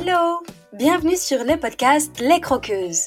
Hello 0.00 0.44
Bienvenue 0.74 1.16
sur 1.16 1.42
le 1.42 1.56
podcast 1.56 2.20
Les 2.20 2.40
Croqueuses. 2.40 3.06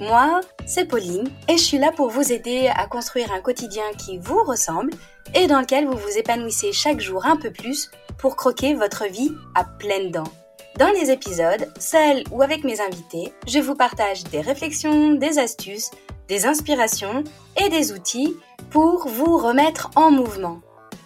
Moi, 0.00 0.40
c'est 0.66 0.86
Pauline 0.86 1.30
et 1.48 1.56
je 1.56 1.62
suis 1.62 1.78
là 1.78 1.92
pour 1.92 2.10
vous 2.10 2.32
aider 2.32 2.68
à 2.74 2.88
construire 2.88 3.30
un 3.30 3.40
quotidien 3.40 3.84
qui 3.96 4.18
vous 4.18 4.42
ressemble 4.42 4.90
et 5.36 5.46
dans 5.46 5.60
lequel 5.60 5.86
vous 5.86 5.96
vous 5.96 6.18
épanouissez 6.18 6.72
chaque 6.72 6.98
jour 6.98 7.26
un 7.26 7.36
peu 7.36 7.52
plus 7.52 7.92
pour 8.18 8.34
croquer 8.34 8.74
votre 8.74 9.06
vie 9.06 9.30
à 9.54 9.62
pleines 9.62 10.10
dents. 10.10 10.32
Dans 10.80 10.90
les 10.90 11.12
épisodes, 11.12 11.68
seul 11.78 12.24
ou 12.32 12.42
avec 12.42 12.64
mes 12.64 12.80
invités, 12.80 13.32
je 13.46 13.60
vous 13.60 13.76
partage 13.76 14.24
des 14.24 14.40
réflexions, 14.40 15.12
des 15.12 15.38
astuces, 15.38 15.92
des 16.26 16.44
inspirations 16.46 17.22
et 17.56 17.68
des 17.68 17.92
outils 17.92 18.34
pour 18.70 19.06
vous 19.06 19.38
remettre 19.38 19.90
en 19.94 20.10
mouvement. 20.10 20.60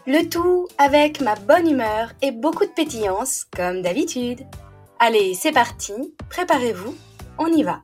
Le 0.06 0.26
tout 0.30 0.66
avec 0.78 1.20
ma 1.20 1.34
bonne 1.34 1.70
humeur 1.70 2.12
et 2.22 2.30
beaucoup 2.32 2.64
de 2.64 2.70
pétillance, 2.70 3.44
comme 3.54 3.82
d'habitude. 3.82 4.46
Allez, 4.98 5.34
c'est 5.34 5.52
parti, 5.52 5.92
préparez-vous, 6.30 6.96
on 7.38 7.48
y 7.48 7.62
va. 7.62 7.82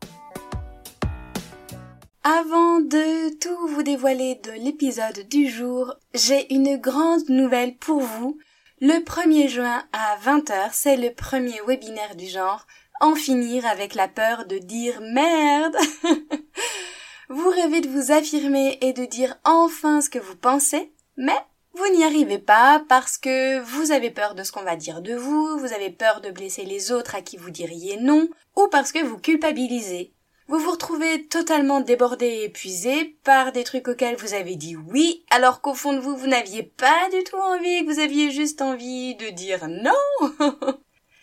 Avant 2.25 2.81
de 2.81 3.39
tout 3.39 3.67
vous 3.69 3.83
dévoiler 3.83 4.37
de 4.37 4.53
l'épisode 4.53 5.29
du 5.29 5.51
jour, 5.51 5.95
j'ai 6.15 6.55
une 6.55 6.79
grande 6.79 7.29
nouvelle 7.29 7.77
pour 7.77 8.01
vous. 8.01 8.39
Le 8.81 9.05
1er 9.05 9.49
juin 9.49 9.83
à 9.93 10.17
20h, 10.25 10.71
c'est 10.73 10.97
le 10.97 11.13
premier 11.13 11.61
webinaire 11.67 12.17
du 12.17 12.27
genre 12.27 12.67
En 13.03 13.15
finir 13.15 13.67
avec 13.67 13.95
la 13.95 14.09
peur 14.09 14.47
de 14.47 14.57
dire 14.57 15.03
merde. 15.03 15.77
vous 17.29 17.51
rêvez 17.51 17.83
de 17.83 17.89
vous 17.89 18.11
affirmer 18.11 18.79
et 18.81 18.95
de 18.95 19.05
dire 19.05 19.37
enfin 19.45 20.01
ce 20.01 20.09
que 20.09 20.19
vous 20.19 20.37
pensez, 20.37 20.95
mais 21.19 21.39
vous 21.75 21.89
n'y 21.95 22.05
arrivez 22.05 22.39
pas 22.39 22.85
parce 22.89 23.17
que 23.17 23.61
vous 23.61 23.93
avez 23.93 24.11
peur 24.11 24.35
de 24.35 24.43
ce 24.43 24.53
qu'on 24.53 24.63
va 24.63 24.77
dire 24.77 25.01
de 25.01 25.15
vous, 25.15 25.59
vous 25.59 25.73
avez 25.73 25.91
peur 25.91 26.21
de 26.21 26.31
blesser 26.31 26.65
les 26.65 26.93
autres 26.93 27.15
à 27.15 27.23
qui 27.23 27.37
vous 27.37 27.51
diriez 27.51 27.97
non, 27.97 28.29
ou 28.57 28.69
parce 28.69 28.93
que 28.93 29.03
vous 29.03 29.19
culpabilisez. 29.19 30.13
Vous 30.49 30.59
vous 30.59 30.73
retrouvez 30.73 31.27
totalement 31.29 31.81
débordé 31.81 32.27
et 32.27 32.45
épuisé 32.45 33.17
par 33.25 33.53
des 33.53 33.65
trucs 33.65 33.89
auxquels 33.89 34.17
vous 34.17 34.35
avez 34.35 34.57
dit 34.57 34.77
oui, 34.77 35.25
alors 35.31 35.61
qu'au 35.61 35.73
fond 35.73 35.95
de 35.95 36.01
vous, 36.01 36.17
vous 36.17 36.27
n'aviez 36.27 36.63
pas 36.63 37.09
du 37.11 37.25
tout 37.25 37.37
envie, 37.37 37.87
que 37.87 37.93
vous 37.93 38.01
aviez 38.01 38.31
juste 38.31 38.61
envie 38.61 39.15
de 39.15 39.31
dire 39.31 39.67
non. 39.69 40.39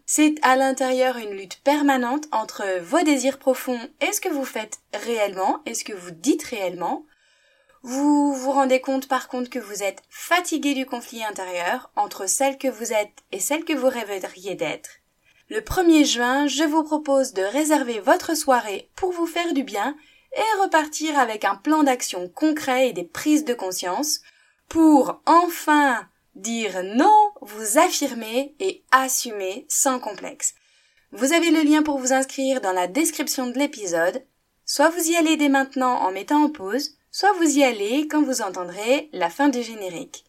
C'est 0.07 0.33
à 0.41 0.55
l'intérieur 0.55 1.17
une 1.17 1.35
lutte 1.37 1.61
permanente 1.63 2.25
entre 2.31 2.63
vos 2.81 3.03
désirs 3.03 3.37
profonds 3.37 3.79
et 4.01 4.11
ce 4.11 4.19
que 4.21 4.29
vous 4.29 4.45
faites 4.45 4.79
réellement 5.05 5.59
et 5.67 5.75
ce 5.75 5.83
que 5.83 5.93
vous 5.93 6.09
dites 6.09 6.41
réellement, 6.41 7.05
vous 7.81 8.33
vous 8.33 8.51
rendez 8.51 8.81
compte 8.81 9.07
par 9.07 9.27
contre 9.27 9.49
que 9.49 9.59
vous 9.59 9.83
êtes 9.83 10.03
fatigué 10.09 10.73
du 10.73 10.85
conflit 10.85 11.23
intérieur 11.23 11.91
entre 11.95 12.27
celle 12.27 12.57
que 12.57 12.67
vous 12.67 12.91
êtes 12.91 13.23
et 13.31 13.39
celle 13.39 13.63
que 13.63 13.73
vous 13.73 13.87
rêveriez 13.87 14.55
d'être. 14.55 14.89
Le 15.49 15.61
1er 15.61 16.05
juin, 16.05 16.47
je 16.47 16.63
vous 16.63 16.83
propose 16.83 17.33
de 17.33 17.41
réserver 17.41 17.99
votre 17.99 18.35
soirée 18.35 18.89
pour 18.95 19.11
vous 19.11 19.25
faire 19.25 19.53
du 19.53 19.63
bien 19.63 19.95
et 20.35 20.61
repartir 20.61 21.17
avec 21.17 21.45
un 21.45 21.55
plan 21.55 21.83
d'action 21.83 22.29
concret 22.29 22.89
et 22.89 22.93
des 22.93 23.03
prises 23.03 23.45
de 23.45 23.53
conscience 23.53 24.19
pour 24.67 25.21
enfin 25.25 26.07
dire 26.35 26.83
non, 26.83 27.31
vous 27.41 27.77
affirmer 27.77 28.53
et 28.59 28.83
assumer 28.91 29.65
sans 29.67 29.99
complexe. 29.99 30.53
Vous 31.11 31.33
avez 31.33 31.49
le 31.49 31.61
lien 31.61 31.81
pour 31.81 31.97
vous 31.97 32.13
inscrire 32.13 32.61
dans 32.61 32.71
la 32.71 32.87
description 32.87 33.47
de 33.47 33.57
l'épisode. 33.57 34.23
Soit 34.65 34.89
vous 34.89 35.09
y 35.09 35.15
allez 35.15 35.37
dès 35.37 35.49
maintenant 35.49 35.95
en 35.95 36.11
mettant 36.11 36.43
en 36.43 36.49
pause, 36.49 36.98
soit 37.19 37.33
vous 37.33 37.57
y 37.57 37.65
allez 37.65 38.07
quand 38.07 38.23
vous 38.23 38.41
entendrez 38.41 39.09
la 39.11 39.29
fin 39.29 39.49
du 39.49 39.61
générique. 39.61 40.23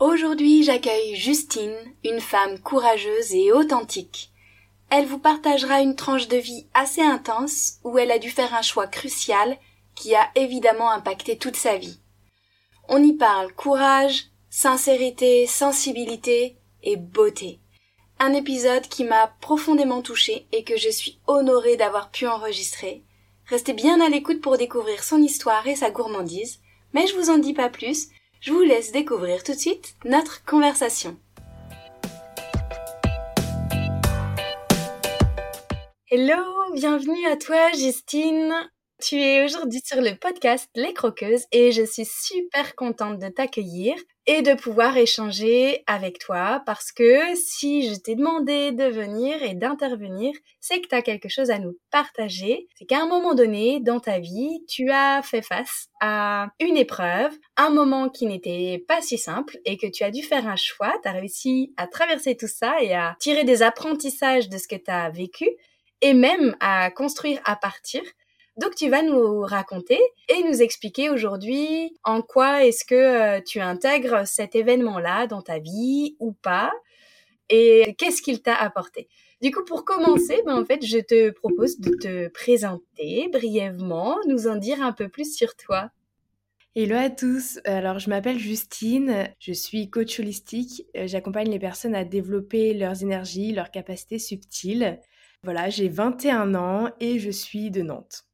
Aujourd'hui, 0.00 0.62
j'accueille 0.62 1.16
Justine, 1.16 1.76
une 2.02 2.22
femme 2.22 2.58
courageuse 2.60 3.34
et 3.34 3.52
authentique. 3.52 4.32
Elle 4.88 5.04
vous 5.04 5.18
partagera 5.18 5.82
une 5.82 5.96
tranche 5.96 6.26
de 6.28 6.38
vie 6.38 6.66
assez 6.72 7.02
intense 7.02 7.74
où 7.84 7.98
elle 7.98 8.10
a 8.10 8.18
dû 8.18 8.30
faire 8.30 8.54
un 8.54 8.62
choix 8.62 8.86
crucial 8.86 9.58
qui 9.94 10.14
a 10.14 10.30
évidemment 10.34 10.90
impacté 10.90 11.36
toute 11.36 11.56
sa 11.56 11.76
vie. 11.76 12.00
On 12.88 13.02
y 13.02 13.12
parle 13.12 13.52
courage, 13.52 14.30
sincérité, 14.48 15.46
sensibilité 15.46 16.56
et 16.82 16.96
beauté 16.96 17.60
un 18.18 18.32
épisode 18.32 18.88
qui 18.88 19.04
m'a 19.04 19.28
profondément 19.40 20.02
touchée 20.02 20.46
et 20.52 20.64
que 20.64 20.76
je 20.76 20.88
suis 20.88 21.18
honorée 21.26 21.76
d'avoir 21.76 22.10
pu 22.10 22.26
enregistrer. 22.26 23.02
Restez 23.46 23.72
bien 23.72 24.00
à 24.00 24.08
l'écoute 24.08 24.40
pour 24.40 24.56
découvrir 24.56 25.02
son 25.02 25.20
histoire 25.20 25.66
et 25.66 25.76
sa 25.76 25.90
gourmandise, 25.90 26.60
mais 26.92 27.06
je 27.06 27.14
vous 27.16 27.30
en 27.30 27.38
dis 27.38 27.54
pas 27.54 27.68
plus, 27.68 28.08
je 28.40 28.52
vous 28.52 28.62
laisse 28.62 28.92
découvrir 28.92 29.42
tout 29.42 29.52
de 29.52 29.58
suite 29.58 29.94
notre 30.04 30.44
conversation. 30.44 31.16
Hello, 36.10 36.72
bienvenue 36.74 37.26
à 37.26 37.36
toi 37.36 37.72
Justine. 37.72 38.54
Tu 39.06 39.16
es 39.16 39.44
aujourd'hui 39.44 39.82
sur 39.84 40.00
le 40.00 40.16
podcast 40.16 40.70
Les 40.74 40.94
Croqueuses 40.94 41.44
et 41.52 41.72
je 41.72 41.82
suis 41.82 42.06
super 42.06 42.74
contente 42.74 43.18
de 43.18 43.28
t'accueillir 43.28 43.94
et 44.24 44.40
de 44.40 44.54
pouvoir 44.54 44.96
échanger 44.96 45.82
avec 45.86 46.18
toi 46.18 46.62
parce 46.64 46.90
que 46.90 47.34
si 47.34 47.86
je 47.86 47.96
t'ai 47.96 48.14
demandé 48.14 48.72
de 48.72 48.84
venir 48.84 49.42
et 49.42 49.52
d'intervenir, 49.52 50.32
c'est 50.58 50.80
que 50.80 50.88
tu 50.88 50.94
as 50.94 51.02
quelque 51.02 51.28
chose 51.28 51.50
à 51.50 51.58
nous 51.58 51.76
partager. 51.90 52.66
C'est 52.76 52.86
qu'à 52.86 53.02
un 53.02 53.06
moment 53.06 53.34
donné 53.34 53.78
dans 53.78 54.00
ta 54.00 54.20
vie, 54.20 54.64
tu 54.70 54.90
as 54.90 55.20
fait 55.22 55.42
face 55.42 55.88
à 56.00 56.48
une 56.58 56.78
épreuve, 56.78 57.36
un 57.58 57.68
moment 57.68 58.08
qui 58.08 58.24
n'était 58.24 58.82
pas 58.88 59.02
si 59.02 59.18
simple 59.18 59.58
et 59.66 59.76
que 59.76 59.86
tu 59.86 60.02
as 60.02 60.10
dû 60.10 60.22
faire 60.22 60.48
un 60.48 60.56
choix. 60.56 60.94
Tu 61.02 61.08
as 61.10 61.12
réussi 61.12 61.74
à 61.76 61.88
traverser 61.88 62.38
tout 62.38 62.48
ça 62.48 62.80
et 62.80 62.94
à 62.94 63.16
tirer 63.20 63.44
des 63.44 63.60
apprentissages 63.60 64.48
de 64.48 64.56
ce 64.56 64.66
que 64.66 64.76
tu 64.76 64.90
as 64.90 65.10
vécu 65.10 65.46
et 66.00 66.14
même 66.14 66.56
à 66.60 66.90
construire 66.90 67.40
à 67.44 67.56
partir 67.56 68.00
donc 68.56 68.74
tu 68.76 68.88
vas 68.88 69.02
nous 69.02 69.40
raconter 69.40 69.98
et 70.28 70.42
nous 70.44 70.62
expliquer 70.62 71.10
aujourd'hui 71.10 71.96
en 72.04 72.22
quoi 72.22 72.64
est-ce 72.64 72.84
que 72.84 72.94
euh, 72.94 73.40
tu 73.44 73.60
intègres 73.60 74.26
cet 74.26 74.54
événement-là 74.54 75.26
dans 75.26 75.42
ta 75.42 75.58
vie 75.58 76.16
ou 76.20 76.32
pas 76.32 76.72
et 77.50 77.94
qu'est-ce 77.98 78.22
qu'il 78.22 78.42
t'a 78.42 78.54
apporté. 78.54 79.08
Du 79.42 79.50
coup, 79.50 79.64
pour 79.64 79.84
commencer, 79.84 80.40
ben, 80.46 80.56
en 80.56 80.64
fait, 80.64 80.84
je 80.86 80.98
te 80.98 81.30
propose 81.30 81.78
de 81.78 81.94
te 81.94 82.28
présenter 82.28 83.28
brièvement, 83.30 84.16
nous 84.26 84.46
en 84.46 84.56
dire 84.56 84.80
un 84.80 84.92
peu 84.92 85.08
plus 85.08 85.36
sur 85.36 85.54
toi. 85.56 85.90
Hello 86.76 86.96
à 86.96 87.10
tous, 87.10 87.60
alors 87.66 88.00
je 88.00 88.10
m'appelle 88.10 88.38
Justine, 88.38 89.28
je 89.38 89.52
suis 89.52 89.90
coach 89.90 90.18
holistique, 90.18 90.86
euh, 90.96 91.06
j'accompagne 91.06 91.48
les 91.48 91.60
personnes 91.60 91.94
à 91.94 92.04
développer 92.04 92.74
leurs 92.74 93.02
énergies, 93.02 93.52
leurs 93.52 93.70
capacités 93.70 94.18
subtiles. 94.18 94.98
Voilà, 95.44 95.68
j'ai 95.68 95.88
21 95.88 96.54
ans 96.56 96.90
et 96.98 97.20
je 97.20 97.30
suis 97.30 97.70
de 97.70 97.82
Nantes. 97.82 98.24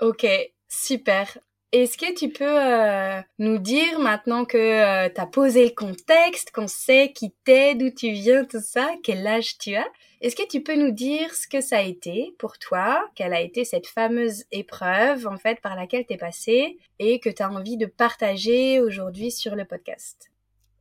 Ok, 0.00 0.26
super. 0.68 1.38
Est-ce 1.72 1.96
que 1.96 2.14
tu 2.14 2.28
peux 2.28 2.44
euh, 2.44 3.20
nous 3.38 3.56
dire 3.56 3.98
maintenant 3.98 4.44
que 4.44 4.58
euh, 4.58 5.08
tu 5.08 5.18
as 5.18 5.26
posé 5.26 5.64
le 5.64 5.70
contexte, 5.70 6.50
qu'on 6.50 6.68
sait 6.68 7.12
qui 7.12 7.32
t'es, 7.44 7.74
d'où 7.74 7.88
tu 7.88 8.10
viens, 8.10 8.44
tout 8.44 8.60
ça, 8.60 8.90
quel 9.02 9.26
âge 9.26 9.56
tu 9.56 9.74
as? 9.74 9.86
Est-ce 10.20 10.36
que 10.36 10.46
tu 10.46 10.62
peux 10.62 10.76
nous 10.76 10.90
dire 10.90 11.34
ce 11.34 11.48
que 11.48 11.62
ça 11.62 11.78
a 11.78 11.82
été 11.82 12.34
pour 12.38 12.58
toi 12.58 13.08
Quelle 13.14 13.32
a 13.32 13.40
été 13.40 13.64
cette 13.64 13.86
fameuse 13.86 14.44
épreuve 14.52 15.26
en 15.26 15.38
fait 15.38 15.60
par 15.62 15.74
laquelle 15.74 16.06
tu 16.06 16.12
es 16.12 16.18
passé 16.18 16.78
et 16.98 17.20
que 17.20 17.30
tu 17.30 17.42
as 17.42 17.50
envie 17.50 17.78
de 17.78 17.86
partager 17.86 18.78
aujourd'hui 18.78 19.30
sur 19.30 19.56
le 19.56 19.64
podcast? 19.64 20.30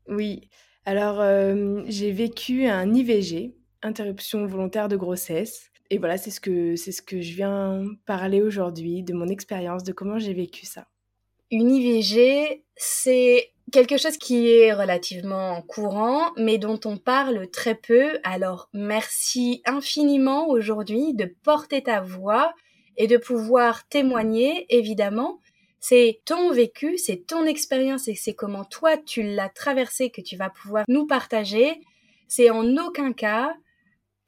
Oui. 0.09 0.49
Alors 0.85 1.21
euh, 1.21 1.83
j'ai 1.87 2.11
vécu 2.11 2.67
un 2.67 2.93
IVG, 2.93 3.55
interruption 3.81 4.45
volontaire 4.45 4.89
de 4.89 4.97
grossesse 4.97 5.70
et 5.91 5.97
voilà, 5.97 6.17
c'est 6.17 6.31
ce 6.31 6.39
que 6.39 6.77
c'est 6.77 6.93
ce 6.93 7.01
que 7.01 7.19
je 7.19 7.35
viens 7.35 7.85
parler 8.05 8.41
aujourd'hui 8.41 9.03
de 9.03 9.13
mon 9.13 9.27
expérience, 9.27 9.83
de 9.83 9.91
comment 9.91 10.19
j'ai 10.19 10.33
vécu 10.33 10.65
ça. 10.65 10.87
Une 11.51 11.69
IVG, 11.69 12.63
c'est 12.77 13.51
quelque 13.73 13.97
chose 13.97 14.15
qui 14.15 14.49
est 14.49 14.71
relativement 14.71 15.61
courant, 15.63 16.31
mais 16.37 16.57
dont 16.57 16.79
on 16.85 16.95
parle 16.95 17.49
très 17.49 17.75
peu. 17.75 18.19
Alors 18.23 18.69
merci 18.73 19.61
infiniment 19.65 20.47
aujourd'hui 20.47 21.13
de 21.13 21.25
porter 21.25 21.83
ta 21.83 21.99
voix 21.99 22.53
et 22.95 23.07
de 23.07 23.17
pouvoir 23.17 23.85
témoigner, 23.89 24.65
évidemment. 24.69 25.39
C'est 25.81 26.21
ton 26.23 26.53
vécu, 26.53 26.97
c'est 26.97 27.27
ton 27.27 27.43
expérience 27.43 28.07
et 28.07 28.15
c'est 28.15 28.33
comment 28.33 28.63
toi 28.63 28.95
tu 28.95 29.23
l'as 29.23 29.49
traversé 29.49 30.09
que 30.09 30.21
tu 30.21 30.37
vas 30.37 30.49
pouvoir 30.49 30.85
nous 30.87 31.05
partager. 31.05 31.81
C'est 32.29 32.49
en 32.49 32.77
aucun 32.77 33.11
cas 33.11 33.53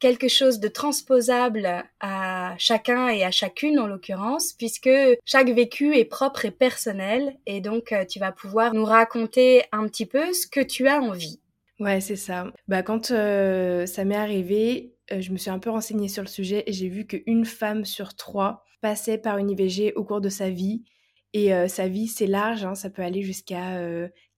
quelque 0.04 0.28
chose 0.28 0.60
de 0.60 0.68
transposable 0.68 1.86
à 2.02 2.56
chacun 2.58 3.08
et 3.08 3.24
à 3.24 3.32
chacune 3.32 3.80
en 3.80 3.88
l'occurrence, 3.88 4.52
puisque 4.52 4.90
chaque 5.24 5.50
vécu 5.50 5.96
est 5.96 6.04
propre 6.04 6.44
et 6.44 6.52
personnel, 6.52 7.38
et 7.46 7.62
donc 7.62 7.94
euh, 7.94 8.04
tu 8.04 8.20
vas 8.20 8.34
pouvoir 8.34 8.74
nous 8.74 8.84
raconter 8.84 9.64
un 9.72 9.88
petit 9.88 10.06
peu 10.06 10.34
ce 10.34 10.46
que 10.46 10.60
tu 10.60 10.90
as 10.90 11.00
envie. 11.00 11.40
Ouais, 11.80 12.02
c'est 12.02 12.18
ça. 12.18 12.52
Bah, 12.68 12.84
quand 12.84 13.12
euh, 13.12 13.86
ça 13.86 14.04
m'est 14.04 14.18
arrivé, 14.18 14.94
euh, 15.14 15.22
je 15.22 15.32
me 15.32 15.38
suis 15.38 15.50
un 15.50 15.60
peu 15.60 15.70
renseignée 15.70 16.10
sur 16.10 16.22
le 16.22 16.28
sujet 16.28 16.66
et 16.68 16.74
j'ai 16.74 16.90
vu 16.90 17.08
qu'une 17.08 17.46
femme 17.46 17.86
sur 17.86 18.14
trois 18.14 18.66
passait 18.82 19.18
par 19.18 19.38
une 19.38 19.52
IVG 19.52 19.94
au 19.96 20.04
cours 20.04 20.20
de 20.20 20.28
sa 20.28 20.50
vie. 20.50 20.84
Et 21.32 21.50
sa 21.68 21.88
vie, 21.88 22.08
c'est 22.08 22.28
large, 22.28 22.64
hein, 22.64 22.76
ça 22.76 22.92
peut 22.92 23.02
aller 23.02 23.24
jusqu'à 23.24 23.80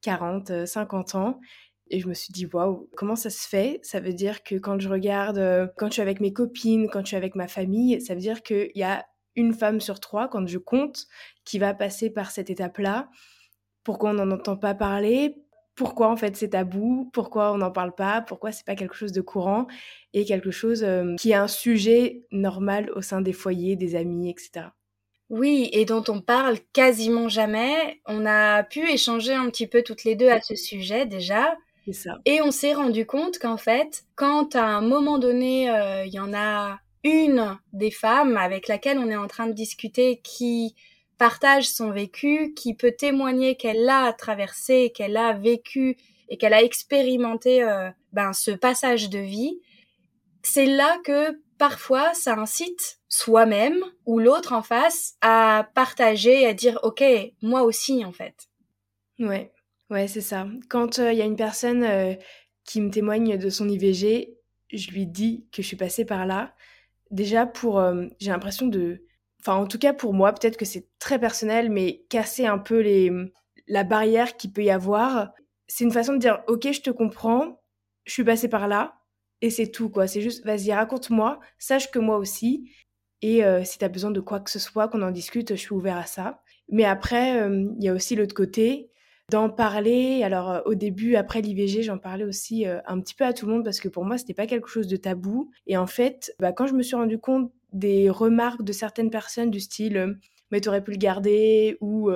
40, 0.01 0.65
50 0.65 1.15
ans. 1.15 1.41
Et 1.89 1.99
je 1.99 2.07
me 2.07 2.13
suis 2.13 2.33
dit, 2.33 2.47
waouh, 2.47 2.89
comment 2.95 3.15
ça 3.15 3.29
se 3.29 3.47
fait? 3.47 3.79
Ça 3.83 3.99
veut 3.99 4.13
dire 4.13 4.43
que 4.43 4.55
quand 4.55 4.79
je 4.79 4.89
regarde, 4.89 5.37
euh, 5.37 5.67
quand 5.77 5.87
je 5.87 5.93
suis 5.93 6.01
avec 6.01 6.19
mes 6.19 6.33
copines, 6.33 6.89
quand 6.89 7.01
je 7.01 7.07
suis 7.07 7.17
avec 7.17 7.35
ma 7.35 7.47
famille, 7.47 8.01
ça 8.01 8.15
veut 8.15 8.21
dire 8.21 8.41
qu'il 8.41 8.71
y 8.75 8.83
a 8.83 9.05
une 9.35 9.53
femme 9.53 9.79
sur 9.79 9.99
trois, 9.99 10.27
quand 10.27 10.47
je 10.47 10.57
compte, 10.57 11.05
qui 11.43 11.59
va 11.59 11.73
passer 11.73 12.09
par 12.09 12.31
cette 12.31 12.49
étape-là. 12.49 13.09
Pourquoi 13.83 14.11
on 14.11 14.13
n'en 14.13 14.31
entend 14.31 14.57
pas 14.57 14.73
parler? 14.73 15.35
Pourquoi 15.75 16.09
en 16.09 16.15
fait 16.15 16.35
c'est 16.37 16.49
tabou? 16.49 17.09
Pourquoi 17.13 17.51
on 17.51 17.57
n'en 17.57 17.71
parle 17.71 17.93
pas? 17.93 18.21
Pourquoi 18.21 18.51
c'est 18.51 18.65
pas 18.65 18.75
quelque 18.75 18.95
chose 18.95 19.11
de 19.11 19.21
courant? 19.21 19.67
Et 20.13 20.25
quelque 20.25 20.51
chose 20.51 20.83
euh, 20.83 21.15
qui 21.17 21.31
est 21.31 21.35
un 21.35 21.49
sujet 21.49 22.23
normal 22.31 22.89
au 22.95 23.01
sein 23.01 23.21
des 23.21 23.33
foyers, 23.33 23.75
des 23.75 23.95
amis, 23.95 24.29
etc. 24.29 24.67
Oui, 25.29 25.69
et 25.73 25.85
dont 25.85 26.03
on 26.07 26.21
parle 26.21 26.59
quasiment 26.71 27.27
jamais. 27.29 27.99
On 28.05 28.25
a 28.25 28.63
pu 28.63 28.89
échanger 28.89 29.33
un 29.33 29.49
petit 29.49 29.67
peu 29.67 29.81
toutes 29.83 30.03
les 30.03 30.15
deux 30.15 30.29
à 30.29 30.41
ce 30.41 30.55
sujet 30.55 31.05
déjà. 31.05 31.57
Ça. 31.93 32.17
Et 32.25 32.41
on 32.41 32.51
s'est 32.51 32.73
rendu 32.73 33.05
compte 33.05 33.37
qu'en 33.39 33.57
fait, 33.57 34.05
quand 34.15 34.55
à 34.55 34.65
un 34.65 34.81
moment 34.81 35.19
donné, 35.19 35.69
euh, 35.69 36.05
il 36.05 36.13
y 36.13 36.19
en 36.19 36.33
a 36.33 36.79
une 37.03 37.57
des 37.73 37.91
femmes 37.91 38.37
avec 38.37 38.67
laquelle 38.67 38.97
on 38.97 39.09
est 39.09 39.15
en 39.15 39.27
train 39.27 39.47
de 39.47 39.53
discuter 39.53 40.19
qui 40.23 40.75
partage 41.17 41.69
son 41.69 41.91
vécu, 41.91 42.53
qui 42.55 42.73
peut 42.73 42.93
témoigner 42.97 43.55
qu'elle 43.55 43.83
l'a 43.85 44.11
traversé, 44.13 44.91
qu'elle 44.93 45.15
a 45.15 45.33
vécu 45.33 45.97
et 46.29 46.37
qu'elle 46.37 46.53
a 46.53 46.63
expérimenté 46.63 47.63
euh, 47.63 47.89
ben, 48.11 48.33
ce 48.33 48.51
passage 48.51 49.09
de 49.09 49.19
vie, 49.19 49.59
c'est 50.41 50.65
là 50.65 50.97
que 51.03 51.39
parfois 51.57 52.13
ça 52.13 52.33
incite 52.33 52.99
soi-même 53.07 53.83
ou 54.05 54.19
l'autre 54.19 54.53
en 54.53 54.61
face 54.61 55.15
à 55.21 55.69
partager, 55.73 56.45
à 56.45 56.53
dire 56.53 56.79
ok, 56.83 57.03
moi 57.41 57.63
aussi 57.63 58.03
en 58.03 58.11
fait. 58.11 58.47
Ouais, 59.19 59.51
ouais, 59.89 60.07
c'est 60.07 60.21
ça. 60.21 60.47
Quand 60.69 60.99
euh, 60.99 61.11
il 61.11 61.17
y 61.17 61.21
a 61.21 61.25
une 61.25 61.35
personne 61.35 61.83
euh, 61.83 62.13
qui 62.63 62.81
me 62.81 62.89
témoigne 62.89 63.37
de 63.37 63.49
son 63.49 63.69
IVG, 63.69 64.37
je 64.71 64.91
lui 64.91 65.05
dis 65.05 65.47
que 65.51 65.61
je 65.61 65.67
suis 65.67 65.77
passée 65.77 66.05
par 66.05 66.25
là. 66.25 66.55
Déjà 67.11 67.45
pour, 67.45 67.79
euh, 67.79 68.05
j'ai 68.19 68.31
l'impression 68.31 68.67
de, 68.67 69.05
enfin 69.39 69.55
en 69.55 69.67
tout 69.67 69.77
cas 69.77 69.93
pour 69.93 70.13
moi, 70.13 70.33
peut-être 70.33 70.57
que 70.57 70.65
c'est 70.65 70.87
très 70.99 71.19
personnel, 71.19 71.69
mais 71.69 72.05
casser 72.09 72.45
un 72.45 72.57
peu 72.57 72.79
les, 72.79 73.11
la 73.67 73.83
barrière 73.83 74.37
qu'il 74.37 74.51
peut 74.51 74.63
y 74.63 74.71
avoir. 74.71 75.33
C'est 75.67 75.83
une 75.83 75.91
façon 75.91 76.13
de 76.13 76.19
dire 76.19 76.43
ok, 76.47 76.71
je 76.71 76.81
te 76.81 76.89
comprends, 76.89 77.61
je 78.05 78.13
suis 78.13 78.23
passée 78.23 78.49
par 78.49 78.67
là, 78.67 78.99
et 79.41 79.49
c'est 79.49 79.67
tout, 79.67 79.89
quoi. 79.89 80.07
C'est 80.07 80.21
juste, 80.21 80.45
vas-y, 80.45 80.73
raconte-moi, 80.73 81.39
sache 81.59 81.91
que 81.91 81.99
moi 81.99 82.17
aussi. 82.17 82.71
Et 83.21 83.41
si 83.63 83.79
tu 83.79 83.85
as 83.85 83.89
besoin 83.89 84.11
de 84.11 84.19
quoi 84.19 84.39
que 84.39 84.51
ce 84.51 84.59
soit, 84.59 84.87
qu'on 84.87 85.01
en 85.01 85.11
discute, 85.11 85.55
je 85.55 85.59
suis 85.59 85.73
ouvert 85.73 85.97
à 85.97 86.05
ça. 86.05 86.43
Mais 86.69 86.85
après, 86.85 87.47
il 87.49 87.83
y 87.83 87.89
a 87.89 87.93
aussi 87.93 88.15
l'autre 88.15 88.35
côté, 88.35 88.91
d'en 89.31 89.50
parler. 89.50 90.24
Alors, 90.24 90.51
euh, 90.51 90.62
au 90.66 90.75
début, 90.75 91.16
après 91.16 91.42
l'IVG, 91.42 91.83
j'en 91.83 91.98
parlais 91.98 92.25
aussi 92.25 92.66
un 92.66 93.00
petit 93.00 93.16
peu 93.16 93.25
à 93.25 93.33
tout 93.33 93.45
le 93.45 93.54
monde 93.54 93.63
parce 93.63 93.80
que 93.80 93.89
pour 93.89 94.06
moi, 94.06 94.18
c'était 94.18 94.33
pas 94.33 94.48
quelque 94.48 94.68
chose 94.68 94.88
de 94.88 94.98
tabou. 94.98 95.51
Et 95.68 95.77
en 95.77 95.88
fait, 95.88 96.33
bah, 96.39 96.51
quand 96.51 96.68
je 96.68 96.74
me 96.74 96.83
suis 96.83 96.95
rendu 96.95 97.19
compte 97.19 97.51
des 97.74 98.10
remarques 98.10 98.63
de 98.63 98.72
certaines 98.72 99.10
personnes 99.10 99.51
du 99.51 99.60
style, 99.60 100.18
mais 100.51 100.62
t'aurais 100.62 100.83
pu 100.83 100.92
le 100.92 100.98
garder 100.98 101.77
ou 101.81 102.10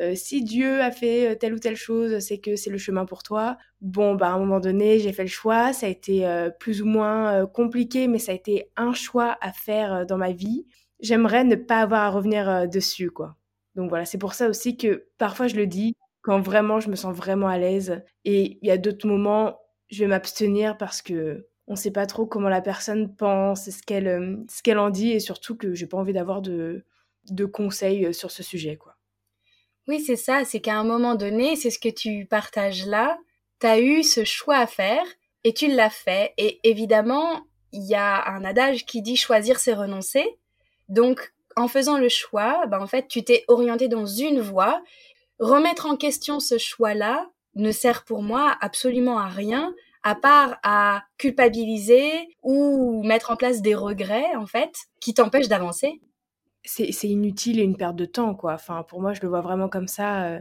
euh, 0.00 0.14
si 0.14 0.42
Dieu 0.42 0.80
a 0.80 0.90
fait 0.90 1.32
euh, 1.32 1.34
telle 1.34 1.52
ou 1.52 1.58
telle 1.58 1.76
chose, 1.76 2.20
c'est 2.20 2.38
que 2.38 2.56
c'est 2.56 2.70
le 2.70 2.78
chemin 2.78 3.04
pour 3.04 3.22
toi. 3.22 3.58
Bon, 3.82 4.14
bah, 4.14 4.28
à 4.28 4.32
un 4.32 4.38
moment 4.38 4.60
donné, 4.60 4.98
j'ai 4.98 5.12
fait 5.12 5.24
le 5.24 5.28
choix. 5.28 5.72
Ça 5.72 5.86
a 5.86 5.88
été 5.88 6.26
euh, 6.26 6.50
plus 6.50 6.80
ou 6.80 6.86
moins 6.86 7.46
compliqué, 7.46 8.08
mais 8.08 8.18
ça 8.18 8.32
a 8.32 8.34
été 8.34 8.70
un 8.76 8.94
choix 8.94 9.36
à 9.40 9.52
faire 9.52 10.06
dans 10.06 10.16
ma 10.16 10.32
vie. 10.32 10.66
J'aimerais 11.00 11.44
ne 11.44 11.56
pas 11.56 11.80
avoir 11.80 12.02
à 12.02 12.10
revenir 12.10 12.68
dessus, 12.68 13.10
quoi. 13.10 13.36
Donc 13.74 13.88
voilà, 13.88 14.04
c'est 14.04 14.18
pour 14.18 14.34
ça 14.34 14.48
aussi 14.48 14.76
que 14.76 15.06
parfois 15.16 15.46
je 15.46 15.56
le 15.56 15.66
dis 15.66 15.94
quand 16.22 16.40
vraiment 16.40 16.80
je 16.80 16.90
me 16.90 16.96
sens 16.96 17.14
vraiment 17.16 17.48
à 17.48 17.58
l'aise. 17.58 18.02
Et 18.24 18.58
il 18.62 18.68
y 18.68 18.70
a 18.70 18.78
d'autres 18.78 19.06
moments, 19.06 19.60
je 19.88 20.04
vais 20.04 20.08
m'abstenir 20.08 20.76
parce 20.76 21.02
que 21.02 21.46
on 21.66 21.74
ne 21.74 21.78
sait 21.78 21.92
pas 21.92 22.06
trop 22.06 22.26
comment 22.26 22.48
la 22.48 22.60
personne 22.60 23.14
pense, 23.14 23.70
ce 23.70 23.82
qu'elle 23.82 24.44
ce 24.50 24.62
qu'elle 24.62 24.78
en 24.78 24.90
dit, 24.90 25.12
et 25.12 25.20
surtout 25.20 25.56
que 25.56 25.72
j'ai 25.74 25.86
pas 25.86 25.98
envie 25.98 26.12
d'avoir 26.12 26.42
de, 26.42 26.84
de 27.30 27.44
conseils 27.44 28.12
sur 28.12 28.30
ce 28.30 28.42
sujet, 28.42 28.76
quoi. 28.76 28.96
Oui, 29.88 30.00
c'est 30.00 30.16
ça, 30.16 30.44
c'est 30.44 30.60
qu'à 30.60 30.76
un 30.76 30.84
moment 30.84 31.14
donné, 31.14 31.56
c'est 31.56 31.70
ce 31.70 31.78
que 31.78 31.88
tu 31.88 32.26
partages 32.26 32.86
là, 32.86 33.18
tu 33.60 33.66
as 33.66 33.80
eu 33.80 34.02
ce 34.02 34.24
choix 34.24 34.58
à 34.58 34.66
faire 34.66 35.02
et 35.44 35.52
tu 35.52 35.68
l'as 35.68 35.90
fait. 35.90 36.32
Et 36.36 36.60
évidemment, 36.64 37.46
il 37.72 37.84
y 37.84 37.94
a 37.94 38.28
un 38.28 38.44
adage 38.44 38.86
qui 38.86 39.02
dit 39.02 39.16
choisir 39.16 39.58
c'est 39.58 39.74
renoncer. 39.74 40.38
Donc, 40.88 41.32
en 41.56 41.68
faisant 41.68 41.98
le 41.98 42.08
choix, 42.08 42.66
ben, 42.66 42.80
en 42.80 42.86
fait, 42.86 43.08
tu 43.08 43.24
t'es 43.24 43.44
orienté 43.48 43.88
dans 43.88 44.06
une 44.06 44.40
voie. 44.40 44.82
Remettre 45.40 45.86
en 45.86 45.96
question 45.96 46.38
ce 46.38 46.58
choix-là 46.58 47.28
ne 47.56 47.72
sert 47.72 48.04
pour 48.04 48.22
moi 48.22 48.56
absolument 48.60 49.18
à 49.18 49.26
rien, 49.26 49.74
à 50.02 50.14
part 50.14 50.58
à 50.62 51.02
culpabiliser 51.18 52.12
ou 52.42 53.02
mettre 53.02 53.32
en 53.32 53.36
place 53.36 53.60
des 53.60 53.74
regrets, 53.74 54.36
en 54.36 54.46
fait, 54.46 54.72
qui 55.00 55.14
t'empêchent 55.14 55.48
d'avancer 55.48 56.00
c'est 56.64 57.08
inutile 57.08 57.58
et 57.58 57.62
une 57.62 57.76
perte 57.76 57.96
de 57.96 58.04
temps, 58.04 58.34
quoi. 58.34 58.54
Enfin, 58.54 58.82
pour 58.82 59.00
moi, 59.00 59.14
je 59.14 59.20
le 59.22 59.28
vois 59.28 59.40
vraiment 59.40 59.68
comme 59.68 59.88
ça. 59.88 60.24
Euh. 60.26 60.40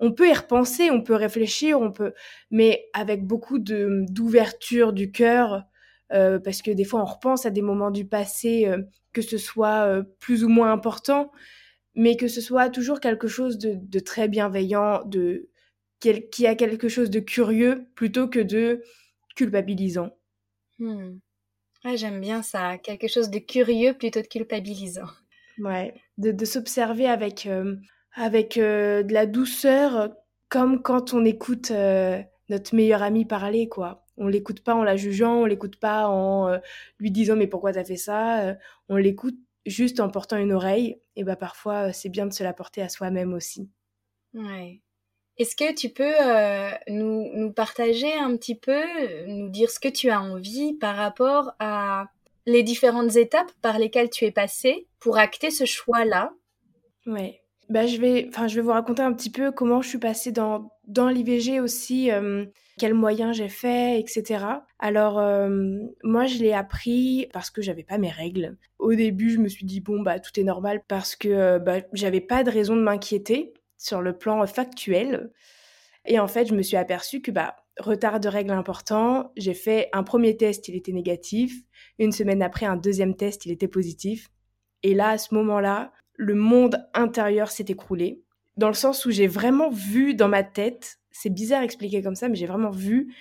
On 0.00 0.12
peut 0.12 0.28
y 0.28 0.32
repenser, 0.32 0.90
on 0.90 1.02
peut 1.02 1.14
réfléchir, 1.14 1.80
on 1.80 1.92
peut, 1.92 2.12
mais 2.50 2.88
avec 2.92 3.24
beaucoup 3.24 3.60
d'ouverture 3.60 4.92
du 4.92 5.12
cœur, 5.12 5.64
euh, 6.12 6.40
parce 6.40 6.62
que 6.62 6.72
des 6.72 6.84
fois, 6.84 7.00
on 7.00 7.04
repense 7.04 7.46
à 7.46 7.50
des 7.50 7.62
moments 7.62 7.92
du 7.92 8.04
passé, 8.04 8.66
euh, 8.66 8.82
que 9.12 9.22
ce 9.22 9.38
soit 9.38 10.02
plus 10.18 10.42
ou 10.42 10.48
moins 10.48 10.72
important, 10.72 11.30
mais 11.94 12.16
que 12.16 12.28
ce 12.28 12.40
soit 12.40 12.70
toujours 12.70 13.00
quelque 13.00 13.28
chose 13.28 13.58
de, 13.58 13.98
très 13.98 14.28
bienveillant, 14.28 15.02
de 15.04 15.48
qui 16.00 16.46
a 16.48 16.56
quelque 16.56 16.88
chose 16.88 17.10
de 17.10 17.20
curieux 17.20 17.86
plutôt 17.94 18.26
que 18.26 18.40
de 18.40 18.82
culpabilisant. 19.36 20.10
Hmm. 20.80 21.18
J'aime 21.94 22.20
bien 22.20 22.42
ça, 22.42 22.78
quelque 22.78 23.08
chose 23.08 23.30
de 23.30 23.38
curieux 23.38 23.94
plutôt 23.94 24.20
de 24.20 24.26
culpabilisant. 24.26 25.08
Ouais, 25.58 25.94
de, 26.16 26.44
s'observer 26.44 27.06
avec, 27.06 27.46
euh, 27.46 27.76
avec 28.14 28.56
euh, 28.56 29.02
de 29.02 29.12
la 29.12 29.26
douceur, 29.26 30.10
comme 30.48 30.82
quand 30.82 31.12
on 31.12 31.24
écoute 31.24 31.70
euh, 31.70 32.22
notre 32.48 32.74
meilleur 32.74 33.02
ami 33.02 33.24
parler, 33.24 33.68
quoi. 33.68 34.06
On 34.16 34.28
l'écoute 34.28 34.62
pas 34.62 34.74
en 34.74 34.84
la 34.84 34.96
jugeant, 34.96 35.42
on 35.42 35.44
l'écoute 35.46 35.76
pas 35.76 36.06
en 36.06 36.58
lui 36.98 37.10
disant 37.10 37.34
mais 37.34 37.46
pourquoi 37.46 37.72
t'as 37.72 37.84
fait 37.84 37.96
ça. 37.96 38.56
on 38.90 38.96
l'écoute 38.96 39.38
juste 39.66 40.00
en 40.00 40.08
portant 40.08 40.36
une 40.36 40.52
oreille. 40.52 40.98
Et 41.16 41.24
bah 41.24 41.36
parfois 41.36 41.92
c'est 41.92 42.08
bien 42.08 42.26
de 42.26 42.32
se 42.32 42.42
la 42.42 42.52
porter 42.52 42.82
à 42.82 42.88
soi-même 42.88 43.34
aussi. 43.34 43.70
Ouais. 44.34 44.80
Est-ce 45.38 45.56
que 45.56 45.72
tu 45.74 45.88
peux 45.88 46.14
nous, 46.88 47.30
nous 47.34 47.52
partager 47.52 48.12
un 48.12 48.36
petit 48.36 48.54
peu, 48.54 48.82
nous 49.26 49.48
dire 49.48 49.70
ce 49.70 49.80
que 49.80 49.88
tu 49.88 50.10
as 50.10 50.20
envie 50.20 50.74
par 50.74 50.96
rapport 50.96 51.52
à 51.58 52.06
les 52.46 52.62
différentes 52.62 53.16
étapes 53.16 53.50
par 53.62 53.78
lesquelles 53.78 54.10
tu 54.10 54.24
es 54.24 54.30
passé 54.30 54.86
pour 54.98 55.18
acter 55.18 55.50
ce 55.50 55.64
choix-là? 55.64 56.32
Ouais. 57.06 57.41
Bah, 57.72 57.86
je, 57.86 57.96
vais, 57.96 58.28
je 58.48 58.54
vais 58.54 58.60
vous 58.60 58.70
raconter 58.70 59.00
un 59.00 59.14
petit 59.14 59.30
peu 59.30 59.50
comment 59.50 59.80
je 59.80 59.88
suis 59.88 59.98
passée 59.98 60.30
dans, 60.30 60.70
dans 60.86 61.08
l'IVG 61.08 61.58
aussi, 61.58 62.10
euh, 62.10 62.44
quels 62.76 62.92
moyens 62.92 63.34
j'ai 63.34 63.48
fait, 63.48 63.98
etc. 63.98 64.44
Alors, 64.78 65.18
euh, 65.18 65.78
moi, 66.04 66.26
je 66.26 66.36
l'ai 66.40 66.52
appris 66.52 67.28
parce 67.32 67.48
que 67.48 67.62
j'avais 67.62 67.82
pas 67.82 67.96
mes 67.96 68.10
règles. 68.10 68.58
Au 68.78 68.92
début, 68.94 69.30
je 69.30 69.38
me 69.38 69.48
suis 69.48 69.64
dit, 69.64 69.80
bon, 69.80 70.02
bah, 70.02 70.20
tout 70.20 70.38
est 70.38 70.44
normal 70.44 70.82
parce 70.86 71.16
que 71.16 71.28
euh, 71.28 71.58
bah, 71.58 71.80
j'avais 71.94 72.20
pas 72.20 72.44
de 72.44 72.50
raison 72.50 72.76
de 72.76 72.82
m'inquiéter 72.82 73.54
sur 73.78 74.02
le 74.02 74.18
plan 74.18 74.46
factuel. 74.46 75.30
Et 76.04 76.18
en 76.18 76.28
fait, 76.28 76.44
je 76.44 76.54
me 76.54 76.60
suis 76.60 76.76
aperçue 76.76 77.22
que, 77.22 77.30
bah, 77.30 77.56
retard 77.78 78.20
de 78.20 78.28
règles 78.28 78.50
important. 78.50 79.32
J'ai 79.38 79.54
fait 79.54 79.88
un 79.94 80.02
premier 80.02 80.36
test, 80.36 80.68
il 80.68 80.76
était 80.76 80.92
négatif. 80.92 81.54
Une 81.98 82.12
semaine 82.12 82.42
après, 82.42 82.66
un 82.66 82.76
deuxième 82.76 83.16
test, 83.16 83.46
il 83.46 83.52
était 83.52 83.66
positif. 83.66 84.28
Et 84.82 84.92
là, 84.92 85.08
à 85.08 85.16
ce 85.18 85.34
moment-là, 85.34 85.90
le 86.16 86.34
monde 86.34 86.86
intérieur 86.94 87.50
s'est 87.50 87.66
écroulé. 87.68 88.22
Dans 88.56 88.68
le 88.68 88.74
sens 88.74 89.06
où 89.06 89.10
j'ai 89.10 89.26
vraiment 89.26 89.70
vu 89.70 90.14
dans 90.14 90.28
ma 90.28 90.42
tête, 90.42 90.98
c'est 91.10 91.30
bizarre 91.30 91.62
expliquer 91.62 92.02
comme 92.02 92.14
ça, 92.14 92.28
mais 92.28 92.36
j'ai 92.36 92.46
vraiment 92.46 92.70
vu 92.70 93.14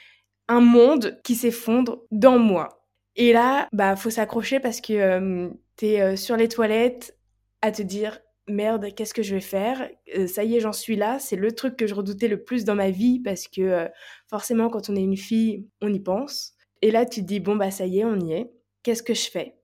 un 0.48 0.62
monde 0.62 1.20
qui 1.24 1.36
s'effondre 1.36 2.02
dans 2.12 2.38
moi. 2.38 2.86
Et 3.16 3.34
là, 3.34 3.68
bah, 3.72 3.96
faut 3.96 4.10
s'accrocher 4.10 4.60
parce 4.60 4.82
que 4.82 4.94
euh, 4.94 5.50
t'es 5.76 6.02
euh, 6.02 6.16
sur 6.16 6.38
les 6.38 6.48
toilettes 6.48 7.18
à 7.62 7.72
te 7.72 7.82
dire 7.82 8.20
merde, 8.48 8.94
qu'est-ce 8.96 9.14
que 9.14 9.24
je 9.24 9.36
vais 9.36 9.42
faire? 9.42 9.90
Euh, 10.18 10.28
Ça 10.28 10.44
y 10.44 10.56
est, 10.56 10.60
j'en 10.60 10.74
suis 10.74 10.96
là. 10.96 11.20
C'est 11.20 11.36
le 11.36 11.52
truc 11.54 11.78
que 11.78 11.88
je 11.88 11.94
redoutais 11.94 12.28
le 12.28 12.44
plus 12.44 12.66
dans 12.66 12.76
ma 12.76 12.90
vie 12.90 13.20
parce 13.20 13.48
que 13.48 13.88
forcément, 14.30 14.70
quand 14.70 14.90
on 14.90 14.96
est 14.96 15.04
une 15.04 15.18
fille, 15.18 15.68
on 15.82 15.94
y 15.94 16.00
pense. 16.00 16.54
Et 16.82 16.92
là, 16.92 17.06
tu 17.06 17.22
te 17.22 17.28
dis, 17.28 17.40
bon, 17.40 17.56
bah 17.56 17.72
ça 17.72 17.86
y 17.86 18.00
est, 18.00 18.06
on 18.06 18.20
y 18.20 18.34
est. 18.34 18.52
Qu'est-ce 18.84 19.04
que 19.04 19.14
je 19.14 19.30
fais? 19.30 19.61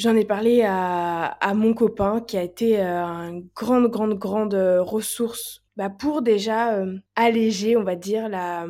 J'en 0.00 0.16
ai 0.16 0.24
parlé 0.24 0.62
à, 0.64 1.52
mon 1.54 1.74
copain 1.74 2.22
qui 2.22 2.38
a 2.38 2.42
été 2.42 2.80
euh, 2.80 3.04
une 3.04 3.48
grande, 3.54 3.88
grande, 3.88 4.14
grande 4.14 4.54
ressource 4.54 5.62
bah, 5.76 5.90
pour 5.90 6.22
déjà 6.22 6.82
alléger, 7.16 7.76
on 7.76 7.82
va 7.82 7.96
dire, 7.96 8.30
la, 8.30 8.66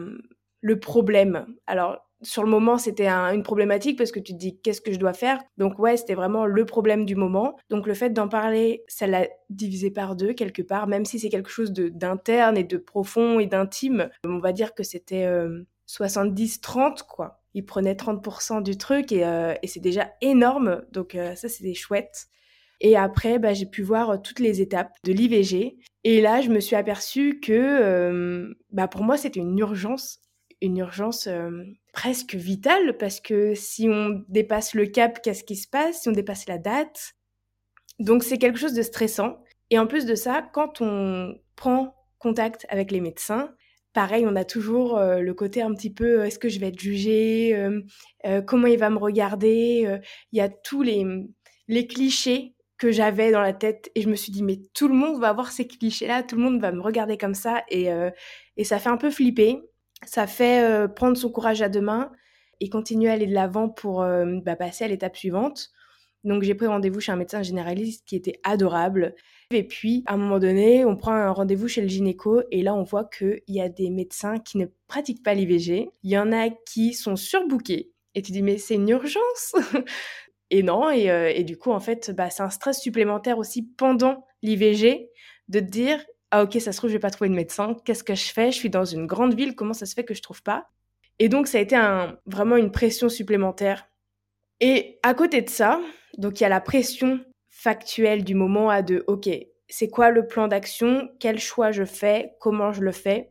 le 0.60 0.80
problème. 0.80 1.46
Alors, 1.68 1.98
sur 2.22 2.42
le 2.42 2.50
moment, 2.50 2.76
c'était 2.76 3.08
une 3.08 3.42
problématique 3.42 3.96
parce 3.96 4.12
que 4.12 4.20
tu 4.20 4.32
te 4.32 4.38
dis 4.38 4.60
qu'est-ce 4.60 4.80
que 4.80 4.92
je 4.92 4.98
dois 4.98 5.12
faire? 5.12 5.40
Donc 5.56 5.78
ouais, 5.78 5.96
c'était 5.96 6.14
vraiment 6.14 6.46
le 6.46 6.64
problème 6.66 7.06
du 7.06 7.16
moment. 7.16 7.56
Donc 7.70 7.86
le 7.86 7.94
fait 7.94 8.10
d'en 8.10 8.28
parler, 8.28 8.84
ça 8.88 9.06
l'a 9.06 9.26
divisé 9.48 9.90
par 9.90 10.16
deux 10.16 10.34
quelque 10.34 10.62
part, 10.62 10.86
même 10.86 11.04
si 11.04 11.18
c'est 11.18 11.30
quelque 11.30 11.48
chose 11.48 11.72
d'interne 11.72 12.58
et 12.58 12.64
de 12.64 12.76
profond 12.76 13.40
et 13.40 13.46
d'intime. 13.46 14.10
On 14.26 14.38
va 14.38 14.52
dire 14.52 14.74
que 14.74 14.82
c'était 14.82 15.26
70-30 15.86 17.00
euh, 17.00 17.04
quoi. 17.08 17.39
Il 17.54 17.64
prenait 17.64 17.94
30% 17.94 18.62
du 18.62 18.76
truc 18.76 19.12
euh, 19.12 19.54
et, 19.62 19.66
c'est 19.66 19.80
déjà 19.80 20.12
énorme. 20.20 20.82
Donc 20.92 21.14
euh, 21.14 21.34
ça, 21.34 21.48
c'était 21.48 21.74
chouette. 21.74 22.26
Et 22.80 22.96
après, 22.96 23.38
bah, 23.38 23.52
j'ai 23.52 23.66
pu 23.66 23.82
voir 23.82 24.22
toutes 24.22 24.40
les 24.40 24.60
étapes 24.62 24.92
de 25.04 25.12
l'IVG. 25.12 25.78
Et 26.04 26.20
là, 26.20 26.40
je 26.40 26.48
me 26.48 26.60
suis 26.60 26.76
aperçue 26.76 27.40
que 27.40 28.54
bah, 28.70 28.88
pour 28.88 29.02
moi, 29.02 29.16
c'était 29.16 29.40
une 29.40 29.58
urgence 29.58 30.20
une 30.62 30.76
urgence 30.76 31.26
presque 31.94 32.34
vitale 32.34 32.98
parce 32.98 33.20
que 33.20 33.54
si 33.54 33.88
on 33.88 34.22
dépasse 34.28 34.74
le 34.74 34.86
cap, 34.86 35.22
qu'est-ce 35.22 35.44
qui 35.44 35.56
se 35.56 35.68
passe? 35.68 36.02
Si 36.02 36.08
on 36.08 36.12
dépasse 36.12 36.46
la 36.46 36.58
date 36.58 37.14
Donc 37.98 38.24
c'est 38.24 38.38
quelque 38.38 38.58
chose 38.58 38.74
de 38.74 38.82
stressant. 38.82 39.42
Et 39.70 39.78
en 39.78 39.86
plus 39.86 40.04
de 40.04 40.14
ça, 40.14 40.42
quand 40.52 40.80
on 40.80 41.34
prend 41.56 41.94
contact 42.18 42.66
avec 42.68 42.90
les 42.90 43.00
médecins, 43.00 43.54
pareil, 43.92 44.26
on 44.26 44.36
a 44.36 44.44
toujours 44.44 44.98
le 44.98 45.32
côté 45.32 45.62
un 45.62 45.74
petit 45.74 45.92
peu 45.92 46.24
est-ce 46.24 46.38
que 46.38 46.48
je 46.48 46.60
vais 46.60 46.68
être 46.68 46.80
jugée 46.80 47.54
Comment 48.46 48.66
il 48.66 48.78
va 48.78 48.90
me 48.90 48.98
regarder 48.98 49.98
Il 50.32 50.38
y 50.38 50.40
a 50.40 50.48
tous 50.48 50.82
les, 50.82 51.04
les 51.68 51.86
clichés 51.86 52.54
que 52.78 52.90
j'avais 52.90 53.30
dans 53.30 53.40
la 53.42 53.52
tête 53.52 53.90
et 53.94 54.02
je 54.02 54.08
me 54.08 54.14
suis 54.14 54.32
dit 54.32 54.42
mais 54.42 54.60
tout 54.74 54.88
le 54.88 54.94
monde 54.94 55.20
va 55.20 55.28
avoir 55.28 55.52
ces 55.52 55.66
clichés 55.66 56.06
là, 56.06 56.22
tout 56.22 56.36
le 56.36 56.42
monde 56.42 56.60
va 56.60 56.72
me 56.72 56.80
regarder 56.80 57.18
comme 57.18 57.34
ça 57.34 57.62
et, 57.68 57.88
et 58.56 58.64
ça 58.64 58.78
fait 58.78 58.90
un 58.90 58.96
peu 58.96 59.10
flipper 59.10 59.60
ça 60.06 60.26
fait 60.26 60.64
euh, 60.64 60.88
prendre 60.88 61.16
son 61.16 61.30
courage 61.30 61.62
à 61.62 61.68
deux 61.68 61.80
mains 61.80 62.10
et 62.60 62.68
continuer 62.68 63.10
à 63.10 63.14
aller 63.14 63.26
de 63.26 63.34
l'avant 63.34 63.68
pour 63.68 64.02
euh, 64.02 64.38
bah, 64.44 64.56
passer 64.56 64.84
à 64.84 64.88
l'étape 64.88 65.16
suivante. 65.16 65.70
Donc 66.24 66.42
j'ai 66.42 66.54
pris 66.54 66.66
rendez-vous 66.66 67.00
chez 67.00 67.12
un 67.12 67.16
médecin 67.16 67.42
généraliste 67.42 68.04
qui 68.06 68.16
était 68.16 68.40
adorable. 68.42 69.14
Et 69.50 69.64
puis 69.64 70.02
à 70.06 70.14
un 70.14 70.16
moment 70.16 70.38
donné, 70.38 70.84
on 70.84 70.96
prend 70.96 71.12
un 71.12 71.30
rendez-vous 71.30 71.68
chez 71.68 71.80
le 71.80 71.88
gynéco 71.88 72.42
et 72.50 72.62
là 72.62 72.74
on 72.74 72.82
voit 72.82 73.04
qu'il 73.04 73.42
y 73.48 73.60
a 73.60 73.68
des 73.68 73.90
médecins 73.90 74.38
qui 74.38 74.58
ne 74.58 74.66
pratiquent 74.86 75.22
pas 75.22 75.34
l'IVG. 75.34 75.90
Il 76.02 76.10
y 76.10 76.18
en 76.18 76.32
a 76.32 76.50
qui 76.50 76.94
sont 76.94 77.16
surbookés. 77.16 77.92
Et 78.14 78.22
tu 78.22 78.32
dis 78.32 78.42
mais 78.42 78.58
c'est 78.58 78.74
une 78.74 78.88
urgence 78.88 79.54
Et 80.52 80.64
non, 80.64 80.90
et, 80.90 81.10
euh, 81.12 81.32
et, 81.32 81.44
du 81.44 81.56
coup 81.56 81.70
en 81.70 81.78
fait 81.78 82.10
bah, 82.10 82.28
c'est 82.28 82.42
un 82.42 82.50
stress 82.50 82.80
supplémentaire 82.80 83.38
aussi 83.38 83.62
pendant 83.62 84.26
l'IVG 84.42 85.08
de 85.48 85.60
te 85.60 85.64
dire 85.64 86.04
ah 86.30 86.44
ok, 86.44 86.60
ça 86.60 86.72
se 86.72 86.78
trouve, 86.78 86.90
je 86.90 86.94
vais 86.94 87.00
pas 87.00 87.10
trouver 87.10 87.30
de 87.30 87.34
médecin. 87.34 87.76
Qu'est-ce 87.84 88.04
que 88.04 88.14
je 88.14 88.32
fais? 88.32 88.52
Je 88.52 88.56
suis 88.56 88.70
dans 88.70 88.84
une 88.84 89.06
grande 89.06 89.34
ville, 89.34 89.54
comment 89.54 89.72
ça 89.72 89.86
se 89.86 89.94
fait 89.94 90.04
que 90.04 90.14
je 90.14 90.22
trouve 90.22 90.42
pas 90.42 90.68
Et 91.18 91.28
donc, 91.28 91.48
ça 91.48 91.58
a 91.58 91.60
été 91.60 91.76
vraiment 92.26 92.56
une 92.56 92.70
pression 92.70 93.08
supplémentaire. 93.08 93.88
Et 94.60 94.98
à 95.02 95.14
côté 95.14 95.42
de 95.42 95.48
ça, 95.48 95.80
donc 96.18 96.40
il 96.40 96.42
y 96.42 96.46
a 96.46 96.50
la 96.50 96.60
pression 96.60 97.20
factuelle 97.48 98.24
du 98.24 98.34
moment 98.34 98.70
à 98.70 98.82
de, 98.82 99.04
ok, 99.06 99.28
c'est 99.68 99.88
quoi 99.88 100.10
le 100.10 100.26
plan 100.26 100.48
d'action? 100.48 101.08
Quel 101.18 101.38
choix 101.38 101.70
je 101.70 101.84
fais? 101.84 102.32
Comment 102.40 102.72
je 102.72 102.82
le 102.82 102.92
fais? 102.92 103.30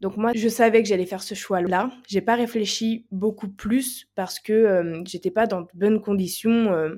Donc 0.00 0.16
moi, 0.16 0.32
je 0.34 0.48
savais 0.48 0.82
que 0.82 0.88
j'allais 0.88 1.06
faire 1.06 1.22
ce 1.22 1.34
choix-là. 1.34 1.90
J'ai 2.08 2.20
pas 2.20 2.34
réfléchi 2.34 3.06
beaucoup 3.10 3.48
plus 3.48 4.06
parce 4.14 4.38
que 4.40 4.52
euh, 4.52 5.02
j'étais 5.04 5.30
pas 5.30 5.46
dans 5.46 5.62
de 5.62 5.68
bonnes 5.74 6.00
conditions 6.00 6.72
euh, 6.72 6.96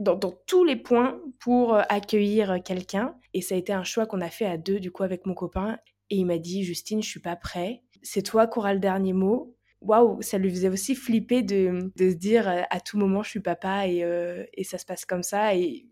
dans, 0.00 0.18
tous 0.46 0.64
les 0.64 0.76
points 0.76 1.20
pour 1.38 1.74
euh, 1.74 1.82
accueillir 1.88 2.58
quelqu'un. 2.64 3.14
Et 3.32 3.40
ça 3.40 3.54
a 3.54 3.58
été 3.58 3.72
un 3.72 3.84
choix 3.84 4.06
qu'on 4.06 4.20
a 4.20 4.28
fait 4.28 4.46
à 4.46 4.58
deux, 4.58 4.80
du 4.80 4.90
coup, 4.90 5.02
avec 5.02 5.24
mon 5.24 5.34
copain. 5.34 5.78
Et 6.10 6.16
il 6.16 6.26
m'a 6.26 6.38
dit, 6.38 6.64
Justine, 6.64 7.02
je 7.02 7.08
suis 7.08 7.20
pas 7.20 7.36
prêt. 7.36 7.82
C'est 8.02 8.22
toi 8.22 8.46
qui 8.46 8.58
auras 8.58 8.74
le 8.74 8.80
dernier 8.80 9.12
mot. 9.12 9.56
Waouh, 9.82 10.22
ça 10.22 10.38
lui 10.38 10.50
faisait 10.50 10.68
aussi 10.68 10.94
flipper 10.94 11.42
de, 11.42 11.90
de, 11.96 12.10
se 12.10 12.14
dire 12.14 12.48
euh, 12.48 12.62
à 12.70 12.80
tout 12.80 12.98
moment, 12.98 13.22
je 13.22 13.30
suis 13.30 13.40
papa 13.40 13.86
et, 13.86 14.04
euh, 14.04 14.44
et 14.54 14.64
ça 14.64 14.78
se 14.78 14.86
passe 14.86 15.04
comme 15.04 15.22
ça. 15.22 15.54
Et, 15.54 15.86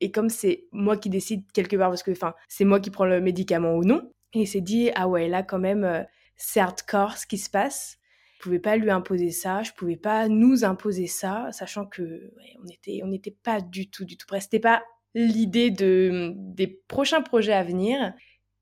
et 0.00 0.10
comme 0.10 0.28
c'est 0.28 0.64
moi 0.72 0.96
qui 0.96 1.10
décide 1.10 1.44
quelque 1.52 1.76
part, 1.76 1.90
parce 1.90 2.02
que 2.02 2.12
c'est 2.48 2.64
moi 2.64 2.80
qui 2.80 2.90
prends 2.90 3.04
le 3.04 3.20
médicament 3.20 3.74
ou 3.74 3.84
non, 3.84 4.10
et 4.32 4.40
il 4.40 4.46
s'est 4.48 4.60
dit, 4.60 4.90
ah 4.94 5.08
ouais, 5.08 5.28
là 5.28 5.42
quand 5.42 5.58
même, 5.58 6.06
c'est 6.36 6.60
hardcore 6.60 7.16
ce 7.16 7.26
qui 7.26 7.38
se 7.38 7.50
passe 7.50 7.98
pouvais 8.44 8.58
pas 8.58 8.76
lui 8.76 8.90
imposer 8.90 9.30
ça, 9.30 9.62
je 9.62 9.72
pouvais 9.72 9.96
pas 9.96 10.28
nous 10.28 10.64
imposer 10.64 11.06
ça, 11.06 11.48
sachant 11.50 11.86
que 11.86 12.30
on 12.62 12.68
était 12.68 13.00
on 13.02 13.06
n'était 13.06 13.34
pas 13.42 13.62
du 13.62 13.88
tout 13.88 14.04
du 14.04 14.18
tout 14.18 14.26
prêt. 14.26 14.40
C'était 14.40 14.60
pas 14.60 14.84
l'idée 15.14 15.70
de 15.70 16.34
des 16.36 16.66
prochains 16.66 17.22
projets 17.22 17.54
à 17.54 17.64
venir. 17.64 18.12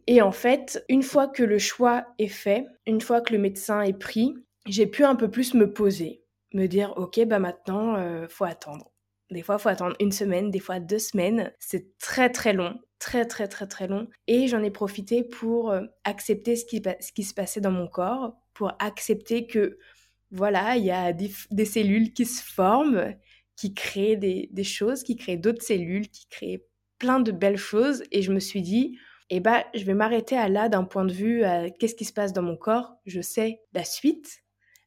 Et 0.07 0.23
en 0.23 0.33
fait, 0.33 0.85
une 0.89 1.03
fois 1.03 1.27
que 1.27 1.43
le 1.43 1.59
choix 1.59 2.05
est 2.19 2.29
fait, 2.29 2.67
une 2.87 3.01
fois 3.01 3.21
que 3.21 3.33
le 3.33 3.41
médecin 3.41 3.83
est 3.83 3.99
pris, 3.99 4.35
j'ai 4.67 4.87
pu 4.87 5.05
un 5.05 5.17
peu 5.17 5.31
plus 5.31 5.55
me 5.55 5.73
poser, 5.73 6.25
me 6.55 6.67
dire 6.67 6.95
ok 6.97 7.25
bah 7.27 7.39
maintenant 7.39 7.97
euh, 7.97 8.27
faut 8.29 8.45
attendre. 8.45 8.93
Des 9.31 9.43
fois 9.43 9.59
faut 9.59 9.71
attendre 9.71 9.97
une 10.01 10.13
semaine, 10.13 10.51
des 10.51 10.61
fois 10.61 10.79
deux 10.79 10.99
semaines. 10.99 11.53
C'est 11.59 11.99
très 11.99 12.31
très 12.31 12.53
long, 12.53 12.79
très 12.99 13.25
très 13.27 13.49
très 13.49 13.67
très 13.67 13.89
long. 13.89 14.09
Et 14.27 14.47
j'en 14.47 14.63
ai 14.63 14.71
profité 14.71 15.25
pour 15.25 15.71
euh, 15.71 15.83
accepter 16.05 16.57
ce 16.57 16.65
qui, 16.65 17.25
se 17.25 17.35
passait 17.35 17.61
dans 17.61 17.71
mon 17.71 17.89
corps, 17.89 18.35
pour 18.55 18.73
accepter 18.79 19.47
que, 19.47 19.79
voilà, 20.31 20.77
il 20.77 20.85
y 20.85 20.91
a 20.91 21.13
des, 21.13 21.65
cellules 21.65 22.13
qui 22.13 22.27
se 22.27 22.43
forment, 22.43 23.15
qui 23.57 23.75
créent 23.75 24.17
des, 24.17 24.65
choses, 24.65 25.03
qui 25.03 25.17
créent 25.17 25.37
d'autres 25.37 25.63
cellules, 25.63 26.09
qui 26.09 26.27
créent 26.29 26.67
plein 26.99 27.21
de 27.21 27.33
belles 27.33 27.57
choses. 27.57 28.05
Et 28.13 28.23
je 28.23 28.33
me 28.33 28.41
suis 28.41 28.63
dit, 28.63 28.99
eh 29.31 29.41
ben, 29.41 29.63
je 29.75 29.85
vais 29.85 29.95
m'arrêter 29.95 30.37
à 30.37 30.49
là 30.49 30.69
d'un 30.69 30.85
point 30.85 31.05
de 31.05 31.13
vue, 31.13 31.43
qu'est-ce 31.79 31.95
qui 31.95 32.05
se 32.05 32.13
passe 32.13 32.33
dans 32.33 32.43
mon 32.43 32.57
corps. 32.57 32.97
Je 33.07 33.21
sais 33.21 33.61
la 33.73 33.85
suite, 33.85 34.43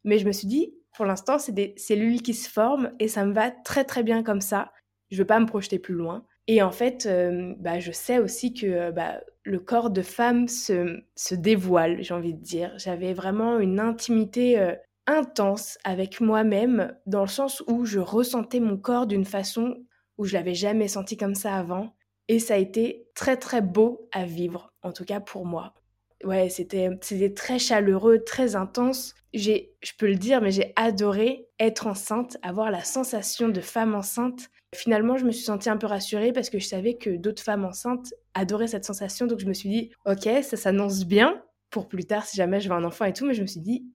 mais 0.06 0.20
je 0.20 0.26
me 0.26 0.32
suis 0.32 0.48
dit, 0.48 0.74
pour 0.96 1.06
l'instant, 1.06 1.38
c'est 1.38 1.52
des 1.52 1.74
cellules 1.78 2.22
qui 2.22 2.34
se 2.34 2.50
forment 2.50 2.92
et 3.00 3.10
ça 3.10 3.26
me 3.26 3.34
va 3.34 3.52
très 3.52 3.84
très 3.84 4.04
bien 4.04 4.24
comme 4.24 4.40
ça. 4.40 4.72
Je 5.12 5.18
veux 5.18 5.26
pas 5.26 5.40
me 5.40 5.46
projeter 5.46 5.78
plus 5.78 5.94
loin. 5.94 6.26
Et 6.48 6.62
en 6.62 6.72
fait, 6.72 7.06
euh, 7.06 7.54
bah, 7.60 7.80
je 7.80 7.92
sais 7.92 8.20
aussi 8.20 8.54
que 8.54 8.68
euh, 8.68 8.92
bah, 8.92 9.20
le 9.44 9.60
corps 9.60 9.90
de 9.90 10.02
femme 10.02 10.48
se, 10.48 11.02
dévoile, 11.34 12.02
j'ai 12.02 12.14
envie 12.14 12.34
de 12.34 12.42
dire. 12.42 12.72
J'avais 12.78 13.14
vraiment 13.14 13.60
une 13.60 13.80
intimité 13.80 14.60
euh, 14.60 14.76
intense 15.08 15.78
avec 15.84 16.22
moi-même, 16.22 16.96
dans 17.08 17.22
le 17.22 17.28
sens 17.28 17.64
où 17.68 17.86
je 17.86 18.00
ressentais 18.00 18.60
mon 18.60 18.78
corps 18.78 19.08
d'une 19.08 19.26
façon 19.26 19.76
où 20.18 20.26
je 20.26 20.34
l'avais 20.34 20.54
jamais 20.54 20.88
senti 20.88 21.18
comme 21.18 21.36
ça 21.36 21.56
avant. 21.56 21.96
Et 22.28 22.40
ça 22.40 22.56
a 22.56 22.58
été 22.58 23.08
très 23.16 23.38
très 23.38 23.62
beau 23.62 24.08
à 24.12 24.26
vivre, 24.26 24.72
en 24.82 24.92
tout 24.92 25.06
cas 25.06 25.20
pour 25.20 25.46
moi. 25.46 25.74
Ouais, 26.26 26.50
c'était 26.50 26.90
très 27.34 27.60
chaleureux, 27.60 28.24
très 28.24 28.56
intense. 28.56 29.14
J'ai, 29.34 29.74
je 29.82 29.92
peux 29.98 30.08
le 30.08 30.16
dire, 30.16 30.42
mais 30.42 30.52
j'ai 30.52 30.74
adoré 30.76 31.48
être 31.60 31.88
enceinte, 31.88 32.38
avoir 32.42 32.72
la 32.72 32.84
sensation 32.84 33.48
de 33.48 33.62
femme 33.62 33.96
enceinte 33.96 34.50
Finalement, 34.76 35.18
je 35.18 35.26
me 35.26 35.32
suis 35.32 35.44
sentie 35.44 35.70
un 35.70 35.78
peu 35.78 35.88
rassurée 35.88 36.34
parce 36.34 36.50
que 36.50 36.60
je 36.60 36.68
savais 36.68 36.96
que 36.96 37.10
d'autres 37.10 37.42
femmes 37.42 37.66
enceintes 37.66 38.14
adoraient 38.34 38.68
cette 38.68 38.86
sensation. 38.86 39.26
Donc 39.26 39.40
je 39.40 39.46
me 39.46 39.54
suis 39.54 39.70
dit, 39.70 39.92
ok, 40.06 40.28
ça 40.44 40.58
s'annonce 40.58 41.06
bien 41.06 41.42
pour 41.70 41.88
plus 41.88 42.06
tard 42.06 42.26
si 42.26 42.38
jamais 42.38 42.60
je 42.60 42.70
veux 42.70 42.76
un 42.76 42.84
enfant 42.84 43.06
et 43.06 43.14
tout. 43.14 43.26
Mais 43.26 43.34
je 43.34 43.42
me 43.42 43.48
suis 43.48 43.62
dit, 43.62 43.88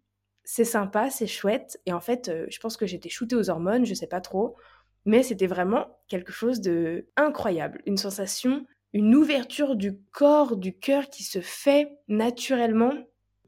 c'est 0.43 0.65
sympa, 0.65 1.11
c'est 1.11 1.27
chouette. 1.27 1.79
Et 1.87 1.93
en 1.93 2.01
fait, 2.01 2.29
euh, 2.29 2.47
je 2.49 2.59
pense 2.59 2.77
que 2.77 2.87
j'étais 2.87 3.11
shootée 3.11 3.37
aux 3.37 3.51
hormones, 3.51 3.85
je 3.85 3.95
sais 3.95 4.07
pas 4.07 4.21
trop. 4.21 4.57
Mais 5.05 5.23
c'était 5.23 5.47
vraiment 5.47 5.87
quelque 6.09 6.33
chose 6.33 6.61
de 6.61 7.09
incroyable. 7.17 7.83
Une 7.87 7.97
sensation, 7.97 8.67
une 8.93 9.15
ouverture 9.15 9.77
du 9.77 9.99
corps, 10.13 10.57
du 10.57 10.77
cœur 10.77 11.09
qui 11.11 11.23
se 11.23 11.41
fait 11.41 11.91
naturellement. 12.09 12.95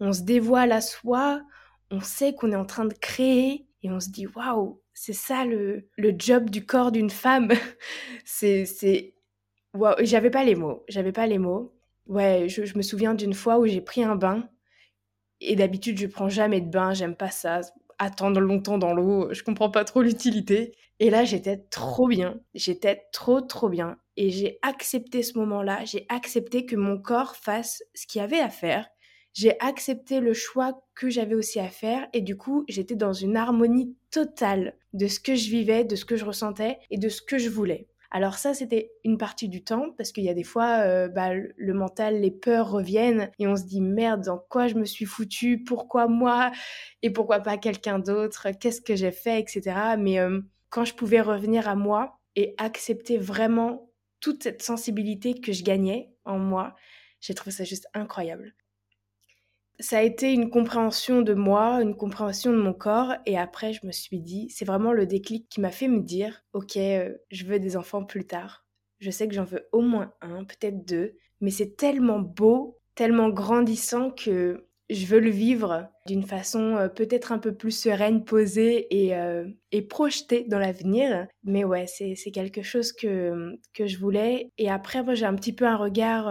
On 0.00 0.12
se 0.12 0.22
dévoile 0.22 0.72
à 0.72 0.80
soi, 0.80 1.42
on 1.90 2.00
sait 2.00 2.34
qu'on 2.34 2.52
est 2.52 2.56
en 2.56 2.64
train 2.64 2.84
de 2.84 2.94
créer 2.94 3.66
et 3.82 3.90
on 3.90 4.00
se 4.00 4.10
dit 4.10 4.26
waouh, 4.26 4.80
c'est 4.94 5.12
ça 5.12 5.44
le, 5.44 5.88
le, 5.96 6.14
job 6.16 6.50
du 6.50 6.64
corps 6.64 6.92
d'une 6.92 7.10
femme. 7.10 7.48
c'est, 8.24 8.64
c'est, 8.66 9.14
wow. 9.74 9.94
j'avais 10.00 10.30
pas 10.30 10.44
les 10.44 10.54
mots, 10.54 10.84
j'avais 10.88 11.12
pas 11.12 11.26
les 11.26 11.38
mots. 11.38 11.74
Ouais, 12.06 12.48
je, 12.48 12.64
je 12.64 12.76
me 12.76 12.82
souviens 12.82 13.14
d'une 13.14 13.34
fois 13.34 13.58
où 13.58 13.66
j'ai 13.66 13.80
pris 13.80 14.02
un 14.04 14.16
bain 14.16 14.48
et 15.40 15.56
d'habitude 15.56 15.98
je 15.98 16.06
prends 16.06 16.28
jamais 16.28 16.60
de 16.60 16.70
bain, 16.70 16.94
j'aime 16.94 17.16
pas 17.16 17.30
ça. 17.30 17.60
Attendre 17.98 18.40
longtemps 18.40 18.78
dans 18.78 18.94
l'eau, 18.94 19.32
je 19.32 19.42
comprends 19.42 19.70
pas 19.70 19.84
trop 19.84 20.02
l'utilité. 20.02 20.74
Et 20.98 21.10
là, 21.10 21.24
j'étais 21.24 21.58
trop 21.70 22.08
bien, 22.08 22.40
j'étais 22.54 23.02
trop 23.12 23.40
trop 23.40 23.68
bien. 23.68 23.98
Et 24.16 24.30
j'ai 24.30 24.58
accepté 24.62 25.22
ce 25.22 25.38
moment-là, 25.38 25.84
j'ai 25.84 26.06
accepté 26.08 26.66
que 26.66 26.76
mon 26.76 26.98
corps 26.98 27.36
fasse 27.36 27.82
ce 27.94 28.06
qu'il 28.06 28.20
avait 28.20 28.40
à 28.40 28.50
faire. 28.50 28.88
J'ai 29.32 29.58
accepté 29.60 30.20
le 30.20 30.34
choix 30.34 30.84
que 30.94 31.08
j'avais 31.08 31.34
aussi 31.34 31.58
à 31.58 31.68
faire 31.68 32.06
et 32.12 32.20
du 32.20 32.36
coup 32.36 32.64
j'étais 32.68 32.96
dans 32.96 33.14
une 33.14 33.36
harmonie 33.36 33.96
totale 34.10 34.74
de 34.92 35.06
ce 35.06 35.20
que 35.20 35.34
je 35.34 35.48
vivais, 35.48 35.84
de 35.84 35.96
ce 35.96 36.04
que 36.04 36.16
je 36.16 36.26
ressentais 36.26 36.78
et 36.90 36.98
de 36.98 37.08
ce 37.08 37.22
que 37.22 37.38
je 37.38 37.48
voulais. 37.48 37.88
Alors 38.14 38.34
ça, 38.34 38.52
c'était 38.52 38.92
une 39.04 39.16
partie 39.16 39.48
du 39.48 39.64
temps, 39.64 39.86
parce 39.96 40.12
qu'il 40.12 40.24
y 40.24 40.28
a 40.28 40.34
des 40.34 40.44
fois, 40.44 40.80
euh, 40.80 41.08
bah, 41.08 41.30
le 41.32 41.72
mental, 41.72 42.20
les 42.20 42.30
peurs 42.30 42.70
reviennent, 42.70 43.30
et 43.38 43.46
on 43.46 43.56
se 43.56 43.64
dit, 43.64 43.80
merde, 43.80 44.22
dans 44.22 44.36
quoi 44.36 44.68
je 44.68 44.74
me 44.74 44.84
suis 44.84 45.06
foutu 45.06 45.64
Pourquoi 45.64 46.08
moi? 46.08 46.52
Et 47.00 47.08
pourquoi 47.08 47.40
pas 47.40 47.56
quelqu'un 47.56 47.98
d'autre? 47.98 48.48
Qu'est-ce 48.60 48.82
que 48.82 48.94
j'ai 48.94 49.12
fait? 49.12 49.40
Etc. 49.40 49.62
Mais 49.98 50.18
euh, 50.18 50.42
quand 50.68 50.84
je 50.84 50.92
pouvais 50.92 51.22
revenir 51.22 51.68
à 51.68 51.74
moi 51.74 52.18
et 52.36 52.54
accepter 52.58 53.16
vraiment 53.16 53.90
toute 54.22 54.42
cette 54.42 54.62
sensibilité 54.62 55.38
que 55.38 55.52
je 55.52 55.62
gagnais 55.62 56.14
en 56.24 56.38
moi, 56.38 56.74
j'ai 57.20 57.34
trouvé 57.34 57.50
ça 57.50 57.64
juste 57.64 57.86
incroyable 57.92 58.54
ça 59.82 59.98
a 59.98 60.02
été 60.02 60.32
une 60.32 60.48
compréhension 60.48 61.22
de 61.22 61.34
moi, 61.34 61.82
une 61.82 61.96
compréhension 61.96 62.52
de 62.52 62.56
mon 62.56 62.72
corps. 62.72 63.14
Et 63.26 63.36
après, 63.36 63.72
je 63.72 63.84
me 63.84 63.92
suis 63.92 64.20
dit, 64.20 64.48
c'est 64.48 64.64
vraiment 64.64 64.92
le 64.92 65.06
déclic 65.06 65.48
qui 65.48 65.60
m'a 65.60 65.70
fait 65.70 65.88
me 65.88 66.00
dire, 66.00 66.44
ok, 66.52 66.76
euh, 66.76 67.14
je 67.30 67.44
veux 67.44 67.58
des 67.58 67.76
enfants 67.76 68.04
plus 68.04 68.24
tard. 68.24 68.64
Je 69.00 69.10
sais 69.10 69.26
que 69.26 69.34
j'en 69.34 69.44
veux 69.44 69.68
au 69.72 69.80
moins 69.80 70.12
un, 70.20 70.44
peut-être 70.44 70.84
deux. 70.86 71.16
Mais 71.40 71.50
c'est 71.50 71.76
tellement 71.76 72.20
beau, 72.20 72.78
tellement 72.94 73.28
grandissant 73.28 74.10
que 74.10 74.68
je 74.94 75.06
veux 75.06 75.20
le 75.20 75.30
vivre 75.30 75.88
d'une 76.06 76.24
façon 76.24 76.76
euh, 76.76 76.88
peut-être 76.88 77.32
un 77.32 77.38
peu 77.38 77.54
plus 77.54 77.70
sereine, 77.70 78.24
posée 78.24 78.86
et, 78.90 79.16
euh, 79.16 79.48
et 79.70 79.82
projetée 79.82 80.44
dans 80.48 80.58
l'avenir. 80.58 81.26
Mais 81.44 81.64
ouais, 81.64 81.86
c'est 81.86 82.30
quelque 82.32 82.62
chose 82.62 82.92
que, 82.92 83.56
que 83.74 83.86
je 83.86 83.98
voulais. 83.98 84.50
Et 84.58 84.70
après, 84.70 85.02
moi, 85.02 85.14
j'ai 85.14 85.26
un 85.26 85.34
petit 85.34 85.52
peu 85.52 85.66
un 85.66 85.76
regard 85.76 86.28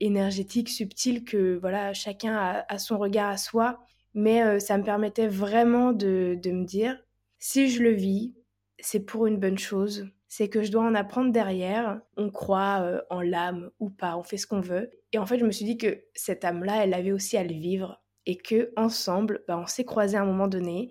énergétique, 0.00 0.68
subtil, 0.68 1.24
que 1.24 1.58
voilà, 1.58 1.92
chacun 1.92 2.64
a, 2.68 2.78
son 2.78 2.98
regard 2.98 3.30
à 3.30 3.36
soi. 3.36 3.80
Mais 4.14 4.42
euh, 4.42 4.58
ça 4.58 4.78
me 4.78 4.84
permettait 4.84 5.28
vraiment 5.28 5.92
de, 5.92 6.38
me 6.44 6.64
dire, 6.64 6.98
si 7.38 7.68
je 7.68 7.82
le 7.82 7.92
vis, 7.92 8.34
c'est 8.80 9.04
pour 9.04 9.26
une 9.26 9.38
bonne 9.38 9.58
chose. 9.58 10.08
C'est 10.28 10.48
que 10.48 10.62
je 10.62 10.70
dois 10.70 10.82
en 10.82 10.94
apprendre 10.94 11.32
derrière. 11.32 12.00
On 12.16 12.30
croit 12.30 12.80
euh, 12.82 13.00
en 13.10 13.20
l'âme 13.22 13.70
ou 13.80 13.90
pas, 13.90 14.16
on 14.16 14.22
fait 14.22 14.36
ce 14.36 14.46
qu'on 14.46 14.60
veut. 14.60 14.90
Et 15.12 15.18
en 15.18 15.26
fait, 15.26 15.38
je 15.38 15.44
me 15.44 15.50
suis 15.50 15.64
dit 15.64 15.78
que 15.78 16.04
cette 16.14 16.44
âme-là, 16.44 16.84
elle 16.84 16.94
avait 16.94 17.12
aussi 17.12 17.36
à 17.36 17.44
le 17.44 17.54
vivre. 17.54 18.02
Et 18.26 18.36
que 18.36 18.72
ensemble, 18.76 19.42
bah, 19.48 19.58
on 19.58 19.66
s'est 19.66 19.86
croisés 19.86 20.18
à 20.18 20.22
un 20.22 20.26
moment 20.26 20.48
donné, 20.48 20.90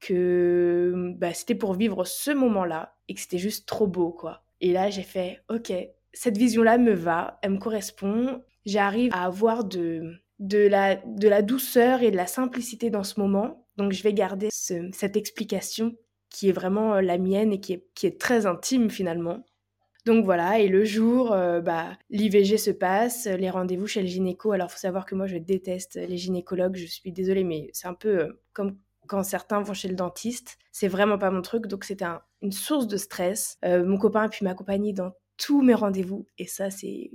que 0.00 1.12
bah, 1.16 1.34
c'était 1.34 1.54
pour 1.54 1.74
vivre 1.74 2.04
ce 2.04 2.30
moment-là 2.30 2.96
et 3.08 3.14
que 3.14 3.20
c'était 3.20 3.38
juste 3.38 3.68
trop 3.68 3.86
beau, 3.86 4.10
quoi. 4.10 4.42
Et 4.60 4.72
là, 4.72 4.88
j'ai 4.88 5.02
fait, 5.02 5.42
ok, 5.50 5.72
cette 6.12 6.38
vision-là 6.38 6.78
me 6.78 6.92
va, 6.92 7.38
elle 7.42 7.52
me 7.52 7.58
correspond. 7.58 8.42
J'arrive 8.64 9.12
à 9.12 9.24
avoir 9.24 9.64
de, 9.64 10.14
de, 10.38 10.66
la, 10.66 10.96
de 10.96 11.28
la 11.28 11.42
douceur 11.42 12.02
et 12.02 12.10
de 12.10 12.16
la 12.16 12.26
simplicité 12.26 12.90
dans 12.90 13.04
ce 13.04 13.20
moment. 13.20 13.66
Donc 13.76 13.92
je 13.92 14.02
vais 14.02 14.14
garder 14.14 14.48
cette 14.50 15.16
explication 15.16 15.94
qui 16.36 16.50
est 16.50 16.52
vraiment 16.52 16.96
euh, 16.96 17.00
la 17.00 17.16
mienne 17.16 17.50
et 17.50 17.60
qui 17.60 17.72
est, 17.72 17.86
qui 17.94 18.06
est 18.06 18.20
très 18.20 18.44
intime 18.44 18.90
finalement. 18.90 19.42
Donc 20.04 20.26
voilà, 20.26 20.58
et 20.60 20.68
le 20.68 20.84
jour, 20.84 21.32
euh, 21.32 21.62
bah, 21.62 21.98
l'IVG 22.10 22.58
se 22.58 22.70
passe, 22.70 23.24
les 23.26 23.48
rendez-vous 23.48 23.86
chez 23.86 24.02
le 24.02 24.06
gynéco. 24.06 24.52
Alors, 24.52 24.70
faut 24.70 24.78
savoir 24.78 25.06
que 25.06 25.14
moi, 25.14 25.26
je 25.26 25.38
déteste 25.38 25.96
les 25.96 26.18
gynécologues, 26.18 26.76
je 26.76 26.84
suis 26.84 27.10
désolée, 27.10 27.42
mais 27.42 27.70
c'est 27.72 27.88
un 27.88 27.94
peu 27.94 28.18
euh, 28.18 28.42
comme 28.52 28.76
quand 29.06 29.22
certains 29.22 29.62
vont 29.62 29.72
chez 29.72 29.88
le 29.88 29.94
dentiste. 29.94 30.58
C'est 30.72 30.88
vraiment 30.88 31.16
pas 31.16 31.30
mon 31.30 31.40
truc, 31.40 31.68
donc 31.68 31.84
c'était 31.84 32.04
une 32.42 32.52
source 32.52 32.86
de 32.86 32.98
stress. 32.98 33.56
mon 33.64 33.98
copain 33.98 34.24
a 34.24 34.28
pu 34.28 34.44
m'accompagner 34.44 34.92
dans 34.92 35.12
tous 35.38 35.62
mes 35.62 35.74
rendez-vous. 35.74 36.26
Et 36.38 36.46
ça, 36.46 36.70
c'est, 36.70 37.12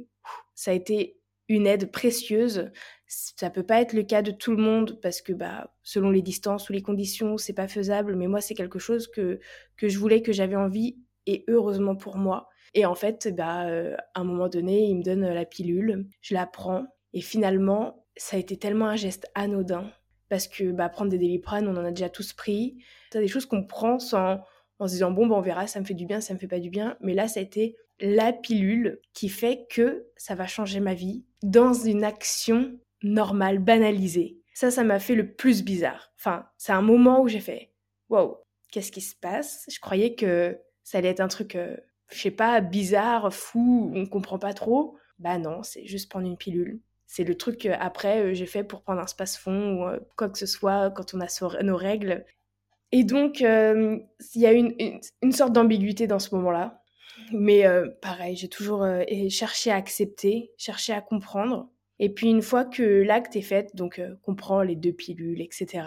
ça 0.56 0.72
a 0.72 0.74
été 0.74 1.20
une 1.48 1.68
aide 1.68 1.92
précieuse. 1.92 2.72
Ça 3.13 3.50
peut 3.50 3.63
pas 3.63 3.82
être 3.82 3.91
le 3.91 4.03
cas 4.03 4.22
de 4.22 4.32
tout 4.32 4.51
le 4.51 4.63
monde 4.63 4.98
parce 5.01 5.22
que, 5.22 5.34
bah, 5.34 5.74
selon 5.84 6.12
les 6.12 6.22
distances 6.22 6.70
ou 6.70 6.74
les 6.74 6.82
conditions, 6.82 7.38
c'est 7.38 7.51
pas 7.51 7.68
faisable. 7.68 8.15
Mais 8.15 8.27
moi, 8.27 8.39
c'est 8.39 8.53
quelque 8.53 8.80
chose 8.80 9.08
que, 9.08 9.39
que 9.75 9.89
je 9.89 10.00
voulais, 10.00 10.22
que 10.22 10.32
j'avais 10.32 10.56
envie 10.56 10.98
et 11.25 11.44
heureusement 11.50 11.98
pour 11.98 12.15
moi. 12.15 12.48
Et 12.74 12.86
en 12.86 12.96
fait, 12.96 13.27
bah, 13.36 13.68
euh, 13.68 13.98
à 14.13 14.22
un 14.22 14.24
moment 14.24 14.48
donné, 14.48 14.86
il 14.86 14.98
me 14.98 15.03
donne 15.03 15.27
la 15.27 15.44
pilule, 15.44 16.08
je 16.22 16.34
la 16.34 16.46
prends 16.46 16.86
et 17.13 17.20
finalement, 17.20 18.06
ça 18.15 18.38
a 18.38 18.39
été 18.39 18.58
tellement 18.58 18.88
un 18.88 18.96
geste 18.96 19.30
anodin 19.36 19.91
parce 20.30 20.48
que 20.48 20.72
bah, 20.72 20.88
prendre 20.88 21.12
des 21.12 21.18
Doliprane, 21.18 21.68
on 21.68 21.75
en 21.75 21.84
a 21.84 21.91
déjà 21.91 22.08
tous 22.10 22.32
pris. 22.32 22.77
C'est 23.12 23.20
des 23.20 23.27
choses 23.27 23.46
qu'on 23.46 23.65
prend 23.65 24.00
sans 24.00 24.39
en 24.80 24.88
se 24.88 24.94
disant 24.94 25.12
bon 25.12 25.27
bah, 25.27 25.36
on 25.36 25.41
verra, 25.41 25.68
ça 25.68 25.82
me 25.82 25.86
fait 25.86 25.94
du 25.94 26.06
bien, 26.06 26.22
ça 26.22 26.34
me 26.34 26.39
fait 26.39 26.48
pas 26.48 26.60
du 26.60 26.70
bien. 26.70 26.96
Mais 27.01 27.13
là, 27.13 27.27
ça 27.27 27.41
a 27.41 27.44
été 27.44 27.75
la 28.00 28.32
pilule 28.32 29.00
qui 29.13 29.27
fait 29.27 29.68
que 29.70 30.08
ça 30.15 30.36
va 30.36 30.48
changer 30.48 30.80
ma 30.80 30.94
vie 30.94 31.25
dans 31.44 31.74
une 31.74 32.03
action 32.03 32.80
normale, 33.03 33.60
banalisée. 33.60 34.38
Ça, 34.53 34.72
ça 34.72 34.84
m'a 34.84 35.00
fait 35.00 35.15
le 35.15 35.34
plus 35.34 35.63
bizarre. 35.63 36.12
Enfin, 36.17 36.48
c'est 36.58 36.74
un 36.74 36.81
moment 36.81 37.22
où 37.22 37.27
j'ai 37.27 37.39
fait 37.39 37.72
Wow, 38.10 38.38
qu'est-ce 38.72 38.91
qui 38.91 39.01
se 39.01 39.15
passe? 39.15 39.65
Je 39.72 39.79
croyais 39.79 40.15
que 40.15 40.58
ça 40.84 40.98
allait 40.98 41.10
être 41.10 41.22
un 41.22 41.27
truc, 41.27 41.55
euh, 41.55 41.77
je 42.12 42.20
sais 42.20 42.31
pas, 42.31 42.60
bizarre, 42.62 43.34
fou, 43.34 43.91
on 43.96 44.05
comprend 44.05 44.39
pas 44.39 44.53
trop. 44.53 44.98
Bah 45.20 45.38
non, 45.38 45.63
c'est 45.63 45.86
juste 45.86 46.10
prendre 46.10 46.27
une 46.27 46.38
pilule. 46.38 46.81
C'est 47.08 47.24
le 47.24 47.36
truc 47.36 47.60
que 47.60 47.70
après 47.70 48.22
euh, 48.22 48.34
j'ai 48.34 48.46
fait 48.46 48.63
pour 48.63 48.81
prendre 48.81 49.01
un 49.01 49.08
space-fond 49.08 49.74
ou 49.75 49.86
euh, 49.88 50.00
quoi 50.17 50.29
que 50.29 50.38
ce 50.38 50.46
soit 50.46 50.92
quand 50.92 51.14
on 51.14 51.22
a 51.22 51.64
nos 51.64 51.77
règles. 51.77 52.25
Et 52.92 53.05
donc, 53.05 53.40
il 53.40 54.05
y 54.35 54.46
a 54.46 54.51
une, 54.51 54.75
une 55.22 55.31
sorte 55.31 55.53
d'ambiguïté 55.53 56.07
dans 56.07 56.20
ce 56.20 56.35
moment-là 56.35 56.81
mais 57.31 57.66
euh, 57.66 57.90
pareil, 58.01 58.35
j'ai 58.35 58.50
toujours 58.50 58.83
euh, 58.83 59.03
cherché 59.29 59.72
à 59.72 59.75
accepter, 59.75 60.51
cherché 60.57 60.94
à 60.94 61.01
comprendre. 61.01 61.70
Et 62.01 62.09
puis 62.09 62.29
une 62.29 62.42
fois 62.42 62.66
que 62.66 62.81
l'acte 62.81 63.35
est 63.35 63.44
fait, 63.44 63.75
donc 63.75 64.00
euh, 64.00 64.16
qu'on 64.24 64.33
prend 64.35 64.64
les 64.64 64.75
deux 64.75 64.92
pilules, 64.92 65.40
etc., 65.40 65.83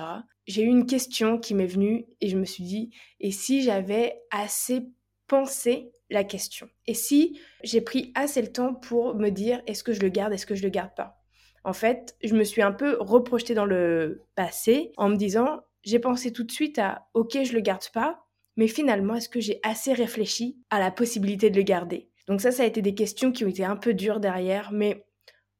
j'ai 0.47 0.63
eu 0.63 0.69
une 0.69 0.87
question 0.87 1.39
qui 1.39 1.55
m'est 1.55 1.67
venue 1.67 2.07
et 2.21 2.29
je 2.29 2.39
me 2.39 2.45
suis 2.45 2.63
dit, 2.63 2.91
et 3.19 3.33
si 3.33 3.63
j'avais 3.63 4.23
assez 4.31 4.87
pensé 5.27 5.91
la 6.11 6.23
question? 6.23 6.69
Et 6.87 6.95
si 6.95 7.41
j'ai 7.65 7.81
pris 7.81 8.13
assez 8.15 8.41
le 8.41 8.53
temps 8.53 8.75
pour 8.75 9.17
me 9.17 9.31
dire, 9.31 9.61
est-ce 9.67 9.83
que 9.83 9.93
je 9.93 10.01
le 10.01 10.09
garde, 10.09 10.33
est-ce 10.33 10.47
que 10.47 10.55
je 10.55 10.63
le 10.63 10.69
garde 10.69 10.95
pas? 10.95 11.21
En 11.65 11.73
fait, 11.73 12.15
je 12.23 12.37
me 12.37 12.45
suis 12.45 12.63
un 12.63 12.73
peu 12.73 12.97
reprojetée 13.01 13.55
dans 13.55 13.65
le 13.65 14.23
passé 14.37 14.93
en 14.97 15.09
me 15.09 15.17
disant, 15.17 15.63
j'ai 15.83 15.99
pensé 15.99 16.33
tout 16.33 16.45
de 16.45 16.53
suite 16.53 16.79
à, 16.79 17.09
ok, 17.15 17.43
je 17.43 17.55
le 17.55 17.61
garde 17.61 17.89
pas, 17.93 18.25
mais 18.57 18.69
finalement, 18.69 19.17
est-ce 19.17 19.29
que 19.29 19.41
j'ai 19.41 19.59
assez 19.65 19.93
réfléchi 19.93 20.59
à 20.71 20.79
la 20.79 20.93
possibilité 20.93 21.51
de 21.51 21.57
le 21.57 21.63
garder? 21.63 22.09
Donc 22.29 22.41
ça, 22.41 22.53
ça 22.53 22.63
a 22.63 22.67
été 22.67 22.83
des 22.83 22.95
questions 22.95 23.33
qui 23.33 23.45
ont 23.45 23.49
été 23.49 23.65
un 23.65 23.77
peu 23.77 23.95
dures 23.95 24.21
derrière, 24.21 24.71
mais 24.71 25.05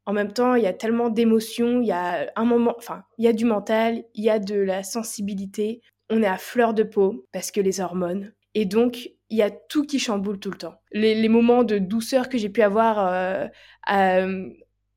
en 0.07 0.13
même 0.13 0.33
temps, 0.33 0.55
il 0.55 0.63
y 0.63 0.67
a 0.67 0.73
tellement 0.73 1.09
d'émotions, 1.09 1.81
il 1.81 1.87
y 1.87 1.93
a 1.93 2.31
un 2.37 2.45
moment, 2.45 2.75
enfin, 2.77 3.05
il 3.19 3.25
y 3.25 3.29
a 3.29 3.33
du 3.33 3.45
mental, 3.45 4.05
il 4.15 4.25
y 4.25 4.31
a 4.31 4.39
de 4.39 4.57
la 4.57 4.83
sensibilité, 4.83 5.81
on 6.11 6.23
est 6.23 6.27
à 6.27 6.37
fleur 6.37 6.75
de 6.75 6.83
peau 6.83 7.27
parce 7.33 7.51
que 7.51 7.61
les 7.61 7.81
hormones, 7.81 8.33
et 8.55 8.67
donc 8.67 9.11
il 9.31 9.39
y 9.39 9.43
a 9.43 9.51
tout 9.51 9.85
qui 9.85 9.99
chamboule 9.99 10.39
tout 10.39 10.51
le 10.51 10.59
temps. 10.59 10.75
Les, 10.93 11.29
moments 11.29 11.65
de 11.65 11.79
douceur 11.79 12.29
que 12.29 12.39
j'ai 12.39 12.51
pu 12.51 12.63
avoir 12.63 13.07
euh, 13.07 13.47
euh, 13.91 14.49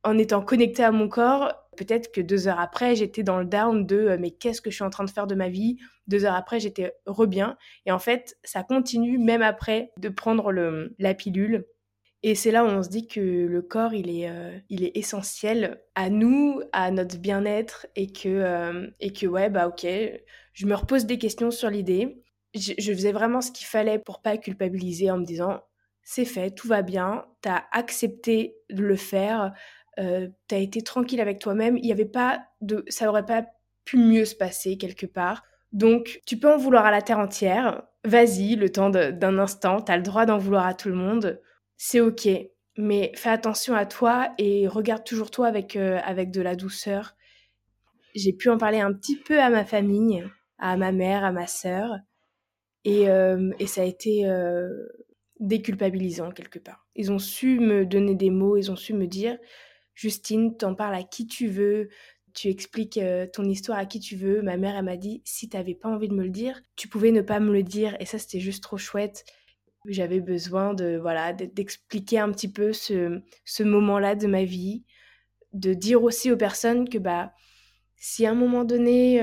en 0.03 0.17
étant 0.17 0.41
connecté 0.41 0.83
à 0.83 0.91
mon 0.91 1.07
corps, 1.07 1.53
peut-être 1.75 2.11
que 2.11 2.21
deux 2.21 2.47
heures 2.47 2.59
après, 2.59 2.95
j'étais 2.95 3.23
dans 3.23 3.39
le 3.39 3.45
down 3.45 3.85
de 3.85 3.95
euh, 3.95 4.17
mais 4.19 4.31
qu'est-ce 4.31 4.61
que 4.61 4.69
je 4.69 4.75
suis 4.75 4.83
en 4.83 4.89
train 4.89 5.05
de 5.05 5.09
faire 5.09 5.27
de 5.27 5.35
ma 5.35 5.49
vie? 5.49 5.77
Deux 6.07 6.25
heures 6.25 6.35
après, 6.35 6.59
j'étais 6.59 6.93
re-bien. 7.05 7.57
Et 7.85 7.91
en 7.91 7.99
fait, 7.99 8.37
ça 8.43 8.63
continue 8.63 9.17
même 9.17 9.41
après 9.41 9.91
de 9.97 10.09
prendre 10.09 10.51
la 10.99 11.13
pilule. 11.13 11.65
Et 12.23 12.35
c'est 12.35 12.51
là 12.51 12.63
où 12.63 12.67
on 12.67 12.81
se 12.81 12.89
dit 12.89 13.07
que 13.07 13.19
le 13.19 13.61
corps, 13.61 13.93
il 13.93 14.09
est, 14.09 14.29
euh, 14.29 14.57
il 14.69 14.83
est 14.83 14.97
essentiel 14.97 15.81
à 15.95 16.09
nous, 16.09 16.61
à 16.73 16.89
notre 16.91 17.17
bien-être, 17.17 17.87
et 17.95 18.11
que, 18.11 18.27
euh, 18.27 18.87
et 18.99 19.13
que 19.13 19.27
ouais, 19.27 19.49
bah 19.49 19.67
ok, 19.67 19.85
je 20.53 20.65
me 20.65 20.75
repose 20.75 21.05
des 21.05 21.19
questions 21.19 21.51
sur 21.51 21.69
l'idée. 21.69 22.23
Je, 22.55 22.73
faisais 22.91 23.11
vraiment 23.11 23.41
ce 23.41 23.51
qu'il 23.51 23.67
fallait 23.67 23.99
pour 23.99 24.21
pas 24.21 24.37
culpabiliser 24.37 25.11
en 25.11 25.17
me 25.19 25.25
disant 25.25 25.61
c'est 26.01 26.25
fait, 26.25 26.51
tout 26.51 26.67
va 26.67 26.81
bien, 26.81 27.25
t'as 27.41 27.65
accepté 27.71 28.55
de 28.71 28.81
le 28.81 28.95
faire, 28.95 29.53
euh, 29.99 30.27
tu 30.47 30.55
as 30.55 30.59
été 30.59 30.81
tranquille 30.81 31.21
avec 31.21 31.39
toi-même, 31.39 31.77
il 31.77 31.85
y 31.85 31.91
avait 31.91 32.05
pas 32.05 32.45
de 32.61 32.83
ça 32.87 33.09
aurait 33.09 33.25
pas 33.25 33.45
pu 33.85 33.97
mieux 33.97 34.25
se 34.25 34.35
passer 34.35 34.77
quelque 34.77 35.05
part. 35.05 35.43
Donc 35.73 36.21
tu 36.25 36.39
peux 36.39 36.51
en 36.51 36.57
vouloir 36.57 36.85
à 36.85 36.91
la 36.91 37.01
terre 37.01 37.19
entière, 37.19 37.83
vas-y, 38.05 38.55
le 38.55 38.71
temps 38.71 38.89
d'un 38.89 39.37
instant, 39.37 39.81
tu 39.81 39.91
as 39.91 39.97
le 39.97 40.03
droit 40.03 40.25
d'en 40.25 40.37
vouloir 40.37 40.65
à 40.65 40.73
tout 40.73 40.87
le 40.89 40.95
monde, 40.95 41.41
c'est 41.77 41.99
OK, 42.01 42.27
mais 42.77 43.11
fais 43.15 43.29
attention 43.29 43.75
à 43.75 43.85
toi 43.85 44.33
et 44.37 44.67
regarde 44.67 45.03
toujours 45.03 45.31
toi 45.31 45.47
avec 45.47 45.75
euh, 45.75 45.99
avec 46.03 46.31
de 46.31 46.41
la 46.41 46.55
douceur. 46.55 47.15
J'ai 48.15 48.33
pu 48.33 48.49
en 48.49 48.57
parler 48.57 48.79
un 48.79 48.93
petit 48.93 49.15
peu 49.15 49.39
à 49.39 49.49
ma 49.49 49.63
famille, 49.65 50.23
à 50.57 50.75
ma 50.77 50.91
mère, 50.91 51.23
à 51.23 51.31
ma 51.31 51.47
sœur 51.47 51.97
et, 52.83 53.09
euh, 53.09 53.51
ça 53.67 53.81
a 53.81 53.83
été 53.85 54.25
déculpabilisant 55.39 56.31
quelque 56.31 56.59
part. 56.59 56.87
Ils 56.95 57.11
ont 57.11 57.19
su 57.19 57.59
me 57.59 57.85
donner 57.85 58.15
des 58.15 58.29
mots, 58.29 58.57
ils 58.57 58.71
ont 58.71 58.75
su 58.75 58.93
me 58.93 59.07
dire 59.07 59.37
Justine, 59.93 60.55
t'en 60.55 60.75
parles 60.75 60.95
à 60.95 61.03
qui 61.03 61.25
tu 61.25 61.47
veux, 61.47 61.89
tu 62.37 62.49
expliques 62.49 62.99
euh, 62.99 63.25
ton 63.25 63.45
histoire 63.45 63.79
à 63.79 63.87
qui 63.87 63.99
tu 63.99 64.15
veux. 64.15 64.43
Ma 64.43 64.57
mère, 64.57 64.75
elle 64.75 64.85
m'a 64.85 64.95
dit, 64.95 65.23
si 65.25 65.49
t'avais 65.49 65.73
pas 65.73 65.89
envie 65.89 66.07
de 66.07 66.13
me 66.13 66.23
le 66.23 66.29
dire, 66.29 66.61
tu 66.75 66.87
pouvais 66.87 67.09
ne 67.09 67.21
pas 67.21 67.39
me 67.39 67.51
le 67.51 67.63
dire. 67.63 67.97
Et 67.99 68.05
ça, 68.05 68.19
c'était 68.19 68.39
juste 68.39 68.61
trop 68.61 68.77
chouette. 68.77 69.25
J'avais 69.87 70.19
besoin 70.19 70.73
de, 70.73 70.97
voilà, 71.01 71.33
d'expliquer 71.33 72.19
un 72.19 72.31
petit 72.31 72.51
peu 72.51 72.73
ce, 72.73 73.21
ce 73.45 73.63
moment-là 73.63 74.15
de 74.15 74.27
ma 74.27 74.43
vie, 74.43 74.83
de 75.53 75.73
dire 75.73 76.03
aussi 76.03 76.31
aux 76.31 76.37
personnes 76.37 76.89
que, 76.89 76.97
bah, 76.97 77.33
si 77.95 78.25
à 78.25 78.31
un 78.31 78.35
moment 78.35 78.63
donné, 78.63 79.21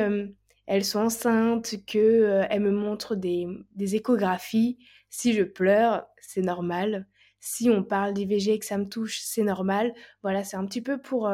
elles 0.66 0.85
sont 0.85 1.00
enceintes, 1.00 1.85
qu'elles 1.87 2.03
euh, 2.03 2.59
me 2.61 2.70
montrent 2.70 3.14
des, 3.14 3.46
des 3.74 3.96
échographies, 3.96 4.79
si 5.11 5.33
je 5.35 5.42
pleure, 5.42 6.07
c'est 6.20 6.42
normal 6.42 7.07
si 7.46 7.68
on 7.68 7.85
parle 7.85 8.14
d'IVG 8.14 8.55
et 8.55 8.59
que 8.59 8.64
ça 8.64 8.79
me 8.79 8.88
touche, 8.88 9.20
c'est 9.22 9.42
normal. 9.42 9.92
Voilà, 10.22 10.44
c'est 10.44 10.57
un 10.57 10.64
petit 10.64 10.81
peu 10.81 10.98
pour, 10.98 11.31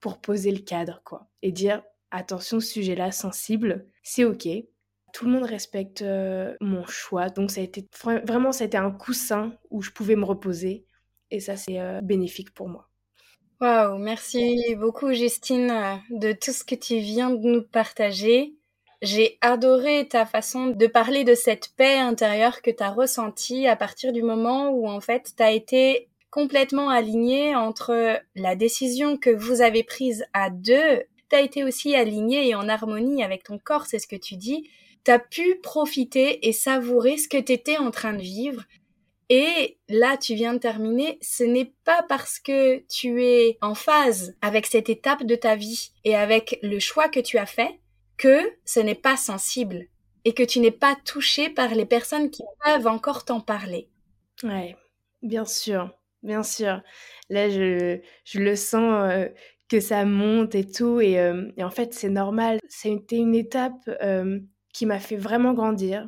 pour 0.00 0.20
poser 0.22 0.50
le 0.50 0.60
cadre, 0.60 1.02
quoi. 1.04 1.28
Et 1.42 1.52
dire, 1.52 1.82
attention, 2.10 2.58
sujet-là, 2.58 3.12
sensible, 3.12 3.86
c'est 4.02 4.24
OK. 4.24 4.48
Tout 5.14 5.26
le 5.26 5.30
monde 5.30 5.44
respecte 5.44 6.02
euh, 6.02 6.56
mon 6.60 6.84
choix. 6.86 7.28
Donc, 7.28 7.52
ça 7.52 7.60
a 7.60 7.64
été 7.64 7.86
vraiment, 8.26 8.50
ça 8.50 8.64
a 8.64 8.66
été 8.66 8.76
un 8.76 8.90
coussin 8.90 9.54
où 9.70 9.80
je 9.80 9.92
pouvais 9.92 10.16
me 10.16 10.24
reposer. 10.24 10.86
Et 11.30 11.38
ça, 11.38 11.56
c'est 11.56 11.78
euh, 11.78 12.00
bénéfique 12.02 12.52
pour 12.52 12.68
moi. 12.68 12.88
Waouh, 13.60 13.98
merci 13.98 14.74
beaucoup 14.74 15.12
Justine 15.12 16.00
de 16.10 16.32
tout 16.32 16.50
ce 16.50 16.64
que 16.64 16.74
tu 16.74 16.98
viens 16.98 17.30
de 17.30 17.46
nous 17.46 17.62
partager. 17.62 18.54
J'ai 19.02 19.38
adoré 19.40 20.08
ta 20.08 20.26
façon 20.26 20.66
de 20.66 20.86
parler 20.88 21.22
de 21.22 21.34
cette 21.34 21.68
paix 21.76 21.98
intérieure 21.98 22.60
que 22.60 22.72
tu 22.72 22.82
as 22.82 22.90
ressentie 22.90 23.68
à 23.68 23.76
partir 23.76 24.12
du 24.12 24.22
moment 24.22 24.70
où 24.70 24.88
en 24.88 25.00
fait 25.00 25.32
tu 25.36 25.42
as 25.42 25.52
été 25.52 26.08
complètement 26.30 26.88
aligné 26.88 27.54
entre 27.54 28.18
la 28.34 28.56
décision 28.56 29.16
que 29.16 29.30
vous 29.30 29.60
avez 29.60 29.84
prise 29.84 30.24
à 30.32 30.50
deux, 30.50 31.02
tu 31.30 31.36
as 31.36 31.42
été 31.42 31.62
aussi 31.62 31.94
aligné 31.94 32.48
et 32.48 32.56
en 32.56 32.68
harmonie 32.68 33.22
avec 33.22 33.44
ton 33.44 33.58
corps, 33.58 33.86
c'est 33.86 34.00
ce 34.00 34.08
que 34.08 34.16
tu 34.16 34.34
dis. 34.36 34.68
Tu 35.04 35.10
as 35.10 35.18
pu 35.18 35.56
profiter 35.62 36.46
et 36.48 36.52
savourer 36.52 37.16
ce 37.18 37.28
que 37.28 37.40
tu 37.40 37.52
étais 37.52 37.76
en 37.78 37.90
train 37.90 38.14
de 38.14 38.22
vivre 38.22 38.64
et 39.30 39.78
là, 39.88 40.16
tu 40.16 40.34
viens 40.34 40.54
de 40.54 40.58
terminer, 40.58 41.18
ce 41.22 41.44
n'est 41.44 41.72
pas 41.84 42.04
parce 42.08 42.38
que 42.38 42.84
tu 42.88 43.24
es 43.24 43.56
en 43.62 43.74
phase 43.74 44.36
avec 44.42 44.66
cette 44.66 44.90
étape 44.90 45.24
de 45.24 45.34
ta 45.34 45.56
vie 45.56 45.92
et 46.04 46.14
avec 46.14 46.58
le 46.62 46.78
choix 46.78 47.08
que 47.08 47.20
tu 47.20 47.38
as 47.38 47.46
fait 47.46 47.80
que 48.16 48.38
ce 48.64 48.80
n'est 48.80 48.94
pas 48.94 49.16
sensible 49.16 49.86
et 50.24 50.34
que 50.34 50.42
tu 50.42 50.60
n'es 50.60 50.70
pas 50.70 50.96
touché 51.04 51.48
par 51.48 51.74
les 51.74 51.86
personnes 51.86 52.30
qui 52.30 52.42
peuvent 52.64 52.86
encore 52.86 53.24
t'en 53.24 53.40
parler. 53.40 53.88
Ouais, 54.42 54.76
bien 55.22 55.44
sûr, 55.44 55.90
bien 56.22 56.42
sûr. 56.42 56.82
Là, 57.30 57.48
je, 57.48 57.98
je 58.24 58.38
le 58.40 58.56
sens 58.56 59.10
euh, 59.10 59.28
que 59.68 59.80
ça 59.80 60.04
monte 60.04 60.54
et 60.54 60.70
tout. 60.70 61.00
Et, 61.00 61.18
euh, 61.18 61.50
en 61.58 61.70
fait, 61.70 61.94
c'est 61.94 62.10
normal. 62.10 62.58
C'était 62.68 63.16
une 63.16 63.34
étape 63.34 63.88
euh, 64.02 64.38
qui 64.74 64.84
m'a 64.84 64.98
fait 64.98 65.16
vraiment 65.16 65.54
grandir, 65.54 66.06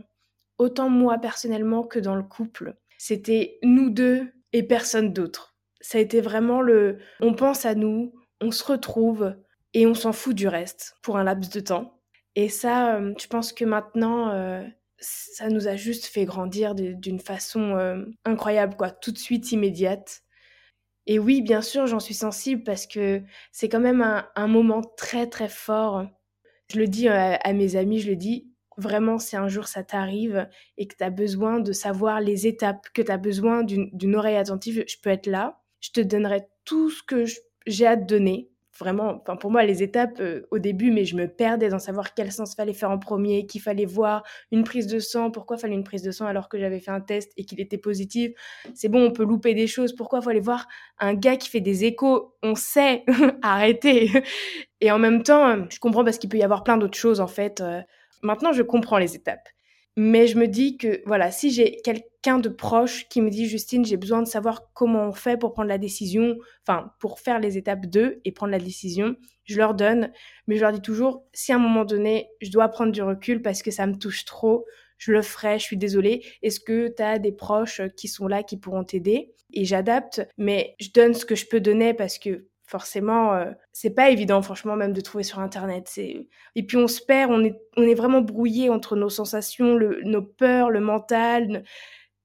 autant 0.58 0.90
moi 0.90 1.16
personnellement 1.18 1.84
que 1.84 1.98
dans 1.98 2.16
le 2.16 2.22
couple. 2.22 2.76
C'était 2.98 3.58
nous 3.62 3.88
deux 3.88 4.32
et 4.52 4.62
personne 4.62 5.14
d'autre. 5.14 5.56
Ça 5.80 5.96
a 5.96 6.00
été 6.02 6.20
vraiment 6.20 6.60
le 6.60 6.98
on 7.20 7.32
pense 7.32 7.64
à 7.64 7.74
nous, 7.74 8.12
on 8.42 8.50
se 8.50 8.64
retrouve 8.64 9.34
et 9.72 9.86
on 9.86 9.94
s'en 9.94 10.12
fout 10.12 10.34
du 10.34 10.48
reste 10.48 10.94
pour 11.02 11.16
un 11.16 11.24
laps 11.24 11.50
de 11.50 11.60
temps. 11.60 12.00
Et 12.34 12.48
ça, 12.48 12.96
euh, 12.96 13.14
je 13.18 13.26
pense 13.28 13.52
que 13.52 13.64
maintenant, 13.64 14.30
euh, 14.30 14.62
ça 14.98 15.48
nous 15.48 15.68
a 15.68 15.76
juste 15.76 16.06
fait 16.06 16.24
grandir 16.24 16.74
d'une 16.74 17.20
façon 17.20 17.76
euh, 17.76 18.04
incroyable, 18.24 18.76
quoi, 18.76 18.90
tout 18.90 19.12
de 19.12 19.18
suite 19.18 19.52
immédiate. 19.52 20.22
Et 21.06 21.18
oui, 21.18 21.40
bien 21.40 21.62
sûr, 21.62 21.86
j'en 21.86 22.00
suis 22.00 22.14
sensible 22.14 22.64
parce 22.64 22.86
que 22.86 23.22
c'est 23.52 23.68
quand 23.68 23.80
même 23.80 24.02
un, 24.34 24.46
moment 24.48 24.82
très 24.82 25.28
très 25.28 25.48
fort. 25.48 26.04
Je 26.72 26.80
le 26.80 26.88
dis 26.88 27.08
à 27.08 27.52
mes 27.52 27.76
amis, 27.76 28.00
je 28.00 28.10
le 28.10 28.16
dis, 28.16 28.50
vraiment 28.76 29.18
si 29.18 29.36
un 29.36 29.48
jour 29.48 29.68
ça 29.68 29.82
t'arrive 29.82 30.48
et 30.76 30.86
que 30.86 30.96
tu 30.96 31.04
as 31.04 31.10
besoin 31.10 31.60
de 31.60 31.72
savoir 31.72 32.20
les 32.20 32.46
étapes, 32.46 32.86
que 32.94 33.02
tu 33.02 33.10
as 33.10 33.18
besoin 33.18 33.62
d'une 33.64 34.16
oreille 34.16 34.36
attentive, 34.36 34.84
je 34.86 34.96
peux 35.02 35.10
être 35.10 35.26
là. 35.26 35.60
Je 35.80 35.90
te 35.90 36.00
donnerai 36.00 36.46
tout 36.64 36.90
ce 36.90 37.02
que 37.02 37.24
j'ai 37.66 37.86
à 37.86 37.96
te 37.96 38.04
donner. 38.04 38.50
Vraiment, 38.78 39.22
enfin 39.22 39.36
pour 39.36 39.50
moi, 39.50 39.64
les 39.64 39.82
étapes 39.82 40.20
euh, 40.20 40.46
au 40.50 40.58
début, 40.58 40.90
mais 40.90 41.06
je 41.06 41.16
me 41.16 41.26
perdais 41.28 41.70
dans 41.70 41.78
savoir 41.78 42.12
quel 42.12 42.30
sens 42.30 42.54
fallait 42.54 42.74
faire 42.74 42.90
en 42.90 42.98
premier, 42.98 43.46
qu'il 43.46 43.62
fallait 43.62 43.86
voir 43.86 44.22
une 44.52 44.64
prise 44.64 44.86
de 44.86 44.98
sang, 44.98 45.30
pourquoi 45.30 45.56
fallait 45.56 45.74
une 45.74 45.84
prise 45.84 46.02
de 46.02 46.10
sang 46.10 46.26
alors 46.26 46.50
que 46.50 46.58
j'avais 46.58 46.78
fait 46.78 46.90
un 46.90 47.00
test 47.00 47.32
et 47.38 47.46
qu'il 47.46 47.58
était 47.58 47.78
positif. 47.78 48.32
C'est 48.74 48.90
bon, 48.90 49.06
on 49.06 49.12
peut 49.12 49.24
louper 49.24 49.54
des 49.54 49.66
choses. 49.66 49.94
Pourquoi 49.94 50.20
fallait 50.20 50.40
voir 50.40 50.68
un 50.98 51.14
gars 51.14 51.36
qui 51.36 51.48
fait 51.48 51.62
des 51.62 51.86
échos? 51.86 52.34
On 52.42 52.54
sait, 52.54 53.04
arrêtez. 53.42 54.10
Et 54.82 54.90
en 54.90 54.98
même 54.98 55.22
temps, 55.22 55.66
je 55.70 55.78
comprends 55.78 56.04
parce 56.04 56.18
qu'il 56.18 56.28
peut 56.28 56.36
y 56.36 56.42
avoir 56.42 56.62
plein 56.62 56.76
d'autres 56.76 56.98
choses 56.98 57.20
en 57.20 57.28
fait. 57.28 57.62
Euh, 57.62 57.80
Maintenant, 58.22 58.52
je 58.52 58.62
comprends 58.62 58.98
les 58.98 59.14
étapes. 59.14 59.48
Mais 59.98 60.26
je 60.26 60.36
me 60.36 60.46
dis 60.46 60.76
que, 60.76 61.00
voilà, 61.06 61.30
si 61.30 61.50
j'ai 61.50 61.80
quelqu'un 61.82 62.38
de 62.38 62.50
proche 62.50 63.08
qui 63.08 63.22
me 63.22 63.30
dit, 63.30 63.46
Justine, 63.46 63.84
j'ai 63.84 63.96
besoin 63.96 64.20
de 64.20 64.28
savoir 64.28 64.70
comment 64.74 65.08
on 65.08 65.12
fait 65.12 65.38
pour 65.38 65.54
prendre 65.54 65.68
la 65.68 65.78
décision, 65.78 66.36
enfin, 66.66 66.92
pour 67.00 67.18
faire 67.18 67.38
les 67.38 67.56
étapes 67.56 67.86
2 67.86 68.20
et 68.24 68.32
prendre 68.32 68.52
la 68.52 68.58
décision, 68.58 69.16
je 69.44 69.56
leur 69.56 69.74
donne. 69.74 70.12
Mais 70.46 70.56
je 70.56 70.60
leur 70.60 70.72
dis 70.72 70.82
toujours, 70.82 71.24
si 71.32 71.52
à 71.52 71.56
un 71.56 71.58
moment 71.58 71.86
donné, 71.86 72.28
je 72.42 72.50
dois 72.50 72.68
prendre 72.68 72.92
du 72.92 73.02
recul 73.02 73.40
parce 73.40 73.62
que 73.62 73.70
ça 73.70 73.86
me 73.86 73.96
touche 73.96 74.26
trop, 74.26 74.66
je 74.98 75.12
le 75.12 75.22
ferai, 75.22 75.58
je 75.58 75.64
suis 75.64 75.78
désolée. 75.78 76.26
Est-ce 76.42 76.60
que 76.60 76.88
tu 76.94 77.02
as 77.02 77.18
des 77.18 77.32
proches 77.32 77.80
qui 77.96 78.08
sont 78.08 78.28
là, 78.28 78.42
qui 78.42 78.58
pourront 78.58 78.84
t'aider? 78.84 79.32
Et 79.54 79.64
j'adapte, 79.64 80.26
mais 80.36 80.74
je 80.78 80.90
donne 80.90 81.14
ce 81.14 81.24
que 81.24 81.34
je 81.34 81.46
peux 81.46 81.60
donner 81.60 81.94
parce 81.94 82.18
que 82.18 82.48
forcément, 82.66 83.34
euh, 83.34 83.52
c'est 83.72 83.94
pas 83.94 84.10
évident, 84.10 84.42
franchement, 84.42 84.76
même 84.76 84.92
de 84.92 85.00
trouver 85.00 85.24
sur 85.24 85.38
Internet. 85.38 85.92
Et 85.98 86.66
puis 86.66 86.76
on 86.76 86.88
se 86.88 87.00
perd, 87.00 87.30
on 87.30 87.44
est, 87.44 87.56
on 87.76 87.82
est 87.82 87.94
vraiment 87.94 88.20
brouillé 88.20 88.70
entre 88.70 88.96
nos 88.96 89.08
sensations, 89.08 89.78
nos 90.04 90.22
peurs, 90.22 90.70
le 90.70 90.80
mental, 90.80 91.64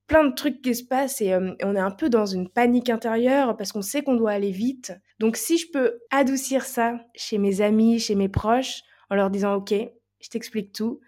plein 0.08 0.25
de 0.25 0.34
trucs 0.34 0.62
qui 0.62 0.75
se 0.75 0.84
passent 0.84 1.21
euh, 1.21 1.56
et, 1.60 1.63
on 1.65 1.73
est 1.73 1.80
un 1.80 1.91
peu 1.91 2.10
dans 2.10 2.25
une 2.25 2.49
panique 2.49 2.89
intérieure 2.89 3.56
parce 3.56 3.71
qu'on 3.71 3.82
sait 3.82 4.04
qu'on 4.04 4.15
doit 4.15 4.32
aller 4.32 4.51
vite. 4.51 4.93
Donc 5.19 5.38
si 5.38 5.58
je 5.58 5.67
peux 5.71 5.99
adoucir 6.12 6.65
ça 6.65 6.99
chez 7.15 7.38
mes 7.38 7.62
amis, 7.62 7.97
chez 7.97 8.15
mes 8.15 8.27
proches, 8.27 8.82
en 9.10 9.15
leur 9.15 9.30
disant 9.30 9.56
ok, 9.56 9.73
je 9.73 10.30
t'explique 10.30 10.73
tout. 10.73 10.99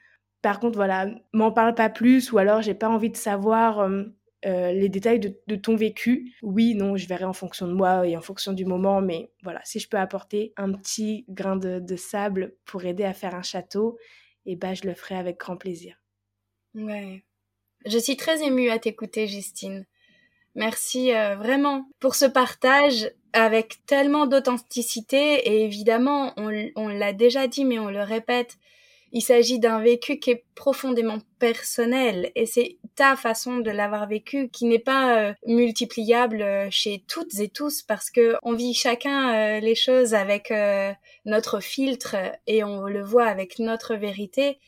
Par 0.41 0.59
contre, 0.59 0.75
voilà, 0.75 1.07
m'en 1.33 1.51
parle 1.51 1.75
pas 1.75 1.89
plus 1.89 2.31
ou 2.31 2.37
alors 2.37 2.61
j'ai 2.61 2.73
pas 2.73 2.89
envie 2.89 3.09
de 3.09 3.17
savoir. 3.17 3.79
Euh, 3.79 4.03
euh, 4.45 4.71
les 4.73 4.89
détails 4.89 5.19
de, 5.19 5.55
ton 5.55 5.75
vécu. 5.75 6.33
Oui, 6.41 6.75
non, 6.75 6.97
je 6.97 7.07
verrai 7.07 7.25
en 7.25 7.33
fonction 7.33 7.67
de 7.67 7.73
moi 7.73 8.07
et 8.07 8.17
en 8.17 8.21
fonction 8.21 8.53
du 8.53 8.65
moment, 8.65 9.01
mais 9.01 9.31
voilà, 9.43 9.61
si 9.63 9.79
je 9.79 9.87
peux 9.87 9.97
apporter 9.97 10.53
un 10.57 10.71
petit 10.73 11.25
grain 11.29 11.55
de, 11.55 11.95
sable 11.95 12.55
pour 12.65 12.83
aider 12.85 13.03
à 13.03 13.13
faire 13.13 13.35
un 13.35 13.41
château, 13.41 13.97
et 14.45 14.53
eh 14.53 14.55
ben, 14.57 14.73
je 14.73 14.85
le 14.85 14.93
ferai 14.93 15.15
avec 15.15 15.39
grand 15.39 15.55
plaisir. 15.55 15.95
Ouais. 16.75 17.23
Je 17.85 17.97
suis 17.97 18.17
très 18.17 18.43
émue 18.43 18.69
à 18.69 18.79
t'écouter, 18.79 19.27
Justine. 19.27 19.85
Merci 20.55 21.13
euh, 21.13 21.35
vraiment 21.35 21.87
pour 21.99 22.15
ce 22.15 22.25
partage 22.25 23.09
avec 23.31 23.85
tellement 23.85 24.27
d'authenticité 24.27 25.47
et 25.47 25.63
évidemment, 25.63 26.33
on 26.37 26.87
l'a 26.87 27.13
déjà 27.13 27.47
dit, 27.47 27.65
mais 27.65 27.79
on 27.79 27.89
le 27.89 28.03
répète, 28.03 28.57
il 29.13 29.21
s'agit 29.21 29.59
d'un 29.59 29.79
vécu 29.79 30.17
qui 30.17 30.31
est 30.31 30.43
profondément 30.55 31.19
personnel 31.37 32.31
et 32.35 32.47
c'est 32.47 32.77
ta 32.95 33.15
façon 33.15 33.57
de 33.57 33.69
l'avoir 33.69 34.07
vécu 34.07 34.49
qui 34.49 34.65
n'est 34.65 34.79
pas 34.79 35.17
euh, 35.17 35.33
multipliable 35.45 36.41
euh, 36.41 36.67
chez 36.71 37.03
toutes 37.07 37.39
et 37.39 37.47
tous 37.47 37.83
parce 37.83 38.09
que 38.09 38.35
on 38.41 38.53
vit 38.53 38.73
chacun 38.73 39.35
euh, 39.35 39.59
les 39.59 39.75
choses 39.75 40.15
avec 40.15 40.51
notre 41.25 41.59
filtre 41.59 42.15
et 42.47 42.63
on 42.63 42.87
le 42.87 43.03
voit 43.03 43.25
avec 43.25 43.59
notre 43.59 43.95
vérité. 43.95 44.59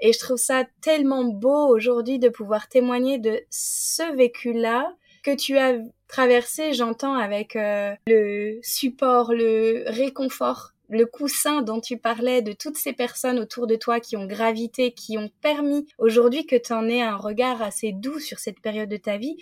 Et 0.00 0.12
je 0.12 0.18
trouve 0.18 0.36
ça 0.36 0.64
tellement 0.82 1.24
beau 1.24 1.66
aujourd'hui 1.68 2.18
de 2.18 2.28
pouvoir 2.28 2.68
témoigner 2.68 3.18
de 3.18 3.40
ce 3.48 4.14
vécu-là 4.14 4.94
que 5.22 5.34
tu 5.34 5.56
as 5.56 5.78
traversé, 6.08 6.74
j'entends, 6.74 7.14
avec 7.14 7.54
le 7.54 8.58
support, 8.62 9.32
le 9.32 9.84
réconfort 9.86 10.73
le 10.88 11.06
coussin 11.06 11.62
dont 11.62 11.80
tu 11.80 11.98
parlais 11.98 12.42
de 12.42 12.52
toutes 12.52 12.76
ces 12.76 12.92
personnes 12.92 13.38
autour 13.38 13.66
de 13.66 13.76
toi 13.76 14.00
qui 14.00 14.16
ont 14.16 14.26
gravité, 14.26 14.92
qui 14.92 15.18
ont 15.18 15.30
permis 15.40 15.86
aujourd'hui 15.98 16.46
que 16.46 16.56
tu 16.56 16.72
en 16.72 16.88
aies 16.88 17.02
un 17.02 17.16
regard 17.16 17.62
assez 17.62 17.92
doux 17.92 18.18
sur 18.18 18.38
cette 18.38 18.60
période 18.60 18.88
de 18.88 18.96
ta 18.96 19.16
vie. 19.16 19.36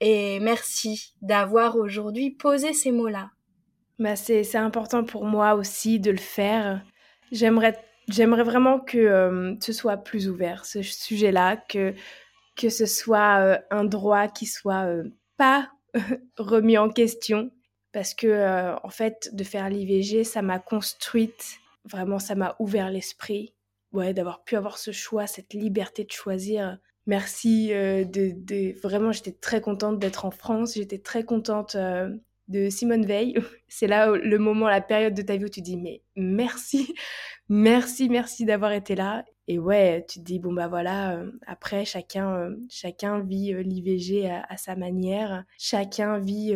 Et 0.00 0.40
merci 0.40 1.14
d'avoir 1.22 1.76
aujourd'hui 1.76 2.30
posé 2.30 2.72
ces 2.72 2.92
mots-là. 2.92 3.30
Bah 3.98 4.16
c'est 4.16 4.56
important 4.56 5.04
pour 5.04 5.24
moi 5.24 5.54
aussi 5.54 6.00
de 6.00 6.10
le 6.10 6.16
faire. 6.18 6.82
J'aimerais 7.30 7.74
vraiment 8.44 8.80
que 8.80 8.98
euh, 8.98 9.54
ce 9.60 9.72
soit 9.72 9.96
plus 9.96 10.28
ouvert 10.28 10.64
ce 10.64 10.82
sujet-là, 10.82 11.56
que 11.56 11.94
que 12.56 12.68
ce 12.68 12.86
soit 12.86 13.38
euh, 13.40 13.58
un 13.70 13.84
droit 13.84 14.28
qui 14.28 14.46
soit 14.46 14.86
euh, 14.86 15.04
pas 15.36 15.70
remis 16.38 16.78
en 16.78 16.88
question 16.88 17.50
parce 17.94 18.12
que 18.12 18.26
euh, 18.26 18.74
en 18.82 18.90
fait 18.90 19.30
de 19.32 19.44
faire 19.44 19.70
l'IVG 19.70 20.24
ça 20.24 20.42
m'a 20.42 20.58
construite 20.58 21.60
vraiment 21.84 22.18
ça 22.18 22.34
m'a 22.34 22.56
ouvert 22.58 22.90
l'esprit 22.90 23.54
ouais 23.92 24.12
d'avoir 24.12 24.42
pu 24.42 24.56
avoir 24.56 24.78
ce 24.78 24.90
choix 24.90 25.26
cette 25.26 25.54
liberté 25.54 26.04
de 26.04 26.10
choisir. 26.10 26.78
Merci 27.06 27.72
euh, 27.72 28.04
de, 28.04 28.78
vraiment 28.82 29.12
j'étais 29.12 29.32
très 29.32 29.60
contente 29.60 30.00
d'être 30.00 30.24
en 30.24 30.32
France 30.32 30.74
j'étais 30.74 30.98
très 30.98 31.22
contente 31.22 31.76
euh, 31.76 32.10
de 32.48 32.68
Simone 32.68 33.06
Veil 33.06 33.36
c'est 33.68 33.86
là 33.86 34.10
le 34.10 34.38
moment 34.38 34.68
la 34.68 34.80
période 34.80 35.14
de 35.14 35.22
ta 35.22 35.36
vie 35.36 35.44
où 35.44 35.48
tu 35.48 35.62
dis 35.62 35.76
mais 35.76 36.02
merci 36.16 36.94
merci 37.48 38.08
merci 38.08 38.44
d'avoir 38.44 38.72
été 38.72 38.94
là 38.94 39.24
et 39.46 39.58
ouais, 39.58 40.06
tu 40.08 40.20
te 40.20 40.24
dis, 40.24 40.38
bon 40.38 40.54
bah 40.54 40.68
voilà, 40.68 41.16
euh, 41.16 41.30
après 41.46 41.84
chacun, 41.84 42.34
euh, 42.34 42.56
chacun 42.70 43.20
vit 43.20 43.52
euh, 43.52 43.62
l'IVG 43.62 44.30
à, 44.30 44.56
sa 44.56 44.74
manière, 44.74 45.44
chacun 45.58 46.18
vit 46.18 46.54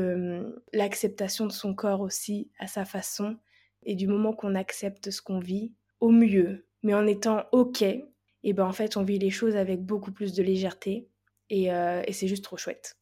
l'acceptation 0.73 1.47
de 1.47 1.53
son 1.53 1.75
corps 1.75 2.01
aussi 2.01 2.51
à 2.59 2.67
sa 2.67 2.85
façon. 2.85 3.37
Et 3.85 3.95
du 3.95 4.07
moment 4.07 4.33
qu'on 4.33 4.55
accepte 4.55 5.11
ce 5.11 5.21
qu'on 5.21 5.39
vit, 5.39 5.73
au 6.01 6.11
mieux, 6.11 6.67
mais 6.83 6.95
en 6.95 7.07
étant 7.07 7.45
OK, 7.53 7.83
et 7.83 8.53
ben 8.53 8.65
en 8.65 8.73
fait 8.73 8.97
on 8.97 9.03
vit 9.03 9.19
les 9.19 9.31
choses 9.31 9.57
avec 9.57 9.85
beaucoup 9.85 10.13
plus 10.13 10.35
de 10.35 10.43
légèreté 10.43 11.09
et, 11.51 11.65
et 11.67 12.13
c'est 12.13 12.29
juste 12.29 12.45
trop 12.45 12.57
chouette. 12.57 12.97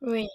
Oui. 0.00 0.26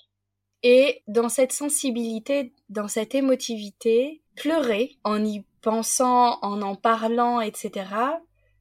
Et 0.64 1.04
dans 1.08 1.30
cette 1.30 1.52
sensibilité, 1.52 2.54
dans 2.70 2.88
cette 2.88 3.16
émotivité, 3.16 4.22
pleurer 4.36 4.98
en 5.04 5.24
y 5.24 5.44
pensant, 5.62 6.40
en 6.42 6.62
en 6.62 6.76
parlant, 6.76 7.42
etc., 7.42 7.86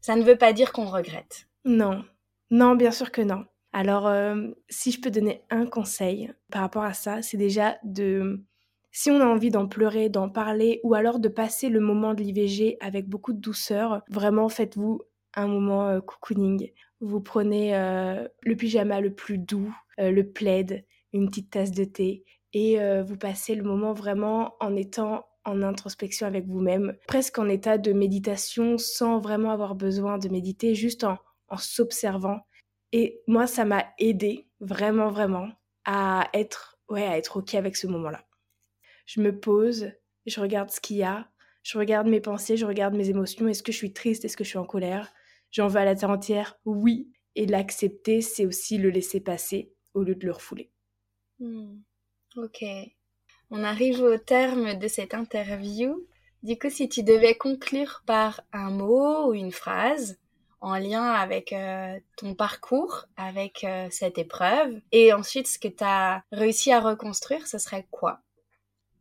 ça 0.00 0.16
ne 0.16 0.22
veut 0.22 0.36
pas 0.36 0.52
dire 0.52 0.72
qu'on 0.72 0.86
regrette. 0.86 1.48
Non, 1.64 2.04
non, 2.50 2.74
bien 2.76 2.90
sûr 2.90 3.10
que 3.10 3.22
non. 3.22 3.44
Alors, 3.72 4.06
euh, 4.06 4.48
si 4.68 4.92
je 4.92 5.00
peux 5.00 5.10
donner 5.10 5.42
un 5.50 5.66
conseil 5.66 6.32
par 6.50 6.62
rapport 6.62 6.84
à 6.84 6.94
ça, 6.94 7.22
c'est 7.22 7.36
déjà 7.36 7.76
de 7.84 8.42
Si 8.92 9.10
on 9.10 9.20
a 9.20 9.26
envie 9.26 9.50
d'en 9.50 9.66
pleurer, 9.66 10.08
d'en 10.08 10.30
parler, 10.30 10.80
ou 10.82 10.94
alors 10.94 11.18
de 11.18 11.28
passer 11.28 11.68
le 11.68 11.80
moment 11.80 12.14
de 12.14 12.22
l'IVG 12.22 12.78
avec 12.80 13.08
beaucoup 13.08 13.32
de 13.32 13.40
douceur, 13.40 14.02
vraiment 14.08 14.48
faites-vous 14.48 15.02
un 15.36 15.46
moment 15.46 15.88
euh, 15.88 16.00
cocooning. 16.00 16.72
Vous 17.00 17.20
prenez 17.20 17.76
euh, 17.76 18.26
le 18.42 18.56
pyjama 18.56 19.00
le 19.00 19.14
plus 19.14 19.38
doux, 19.38 19.74
euh, 20.00 20.10
le 20.10 20.26
plaid, 20.28 20.84
une 21.16 21.28
petite 21.28 21.50
tasse 21.50 21.72
de 21.72 21.84
thé, 21.84 22.24
et 22.52 22.78
vous 23.02 23.16
passez 23.16 23.54
le 23.54 23.62
moment 23.62 23.92
vraiment 23.92 24.54
en 24.60 24.76
étant 24.76 25.26
en 25.44 25.62
introspection 25.62 26.26
avec 26.26 26.46
vous-même, 26.46 26.96
presque 27.06 27.38
en 27.38 27.48
état 27.48 27.78
de 27.78 27.92
méditation 27.92 28.78
sans 28.78 29.20
vraiment 29.20 29.50
avoir 29.50 29.74
besoin 29.74 30.18
de 30.18 30.28
méditer, 30.28 30.74
juste 30.74 31.04
en, 31.04 31.18
en 31.48 31.56
s'observant. 31.56 32.40
Et 32.92 33.22
moi, 33.26 33.46
ça 33.46 33.64
m'a 33.64 33.86
aidé 33.98 34.48
vraiment, 34.60 35.08
vraiment 35.08 35.48
à 35.84 36.28
être, 36.34 36.78
ouais, 36.88 37.04
à 37.04 37.16
être 37.16 37.38
ok 37.38 37.54
avec 37.54 37.76
ce 37.76 37.86
moment-là. 37.86 38.24
Je 39.06 39.20
me 39.20 39.38
pose, 39.38 39.92
je 40.26 40.40
regarde 40.40 40.70
ce 40.70 40.80
qu'il 40.80 40.96
y 40.96 41.04
a, 41.04 41.28
je 41.62 41.78
regarde 41.78 42.08
mes 42.08 42.20
pensées, 42.20 42.56
je 42.56 42.66
regarde 42.66 42.94
mes 42.94 43.08
émotions. 43.08 43.46
Est-ce 43.46 43.62
que 43.62 43.72
je 43.72 43.76
suis 43.76 43.92
triste? 43.92 44.24
Est-ce 44.24 44.36
que 44.36 44.44
je 44.44 44.50
suis 44.50 44.58
en 44.58 44.66
colère? 44.66 45.12
J'en 45.52 45.68
veux 45.68 45.78
à 45.78 45.84
la 45.84 45.94
terre 45.94 46.10
entière 46.10 46.58
Oui. 46.64 47.12
Et 47.36 47.46
l'accepter, 47.46 48.20
c'est 48.20 48.46
aussi 48.46 48.78
le 48.78 48.90
laisser 48.90 49.20
passer 49.20 49.72
au 49.94 50.02
lieu 50.02 50.14
de 50.14 50.26
le 50.26 50.32
refouler. 50.32 50.72
Hmm. 51.38 51.78
Ok. 52.36 52.64
On 53.50 53.62
arrive 53.62 54.00
au 54.00 54.18
terme 54.18 54.74
de 54.74 54.88
cette 54.88 55.14
interview. 55.14 56.06
Du 56.42 56.58
coup, 56.58 56.70
si 56.70 56.88
tu 56.88 57.02
devais 57.02 57.34
conclure 57.34 58.02
par 58.06 58.42
un 58.52 58.70
mot 58.70 59.28
ou 59.28 59.34
une 59.34 59.52
phrase 59.52 60.18
en 60.60 60.76
lien 60.76 61.04
avec 61.04 61.52
euh, 61.52 61.98
ton 62.16 62.34
parcours, 62.34 63.06
avec 63.16 63.64
euh, 63.64 63.88
cette 63.90 64.18
épreuve, 64.18 64.80
et 64.92 65.12
ensuite 65.12 65.46
ce 65.46 65.58
que 65.58 65.68
tu 65.68 65.84
as 65.84 66.24
réussi 66.32 66.72
à 66.72 66.80
reconstruire, 66.80 67.46
ce 67.46 67.58
serait 67.58 67.86
quoi? 67.90 68.20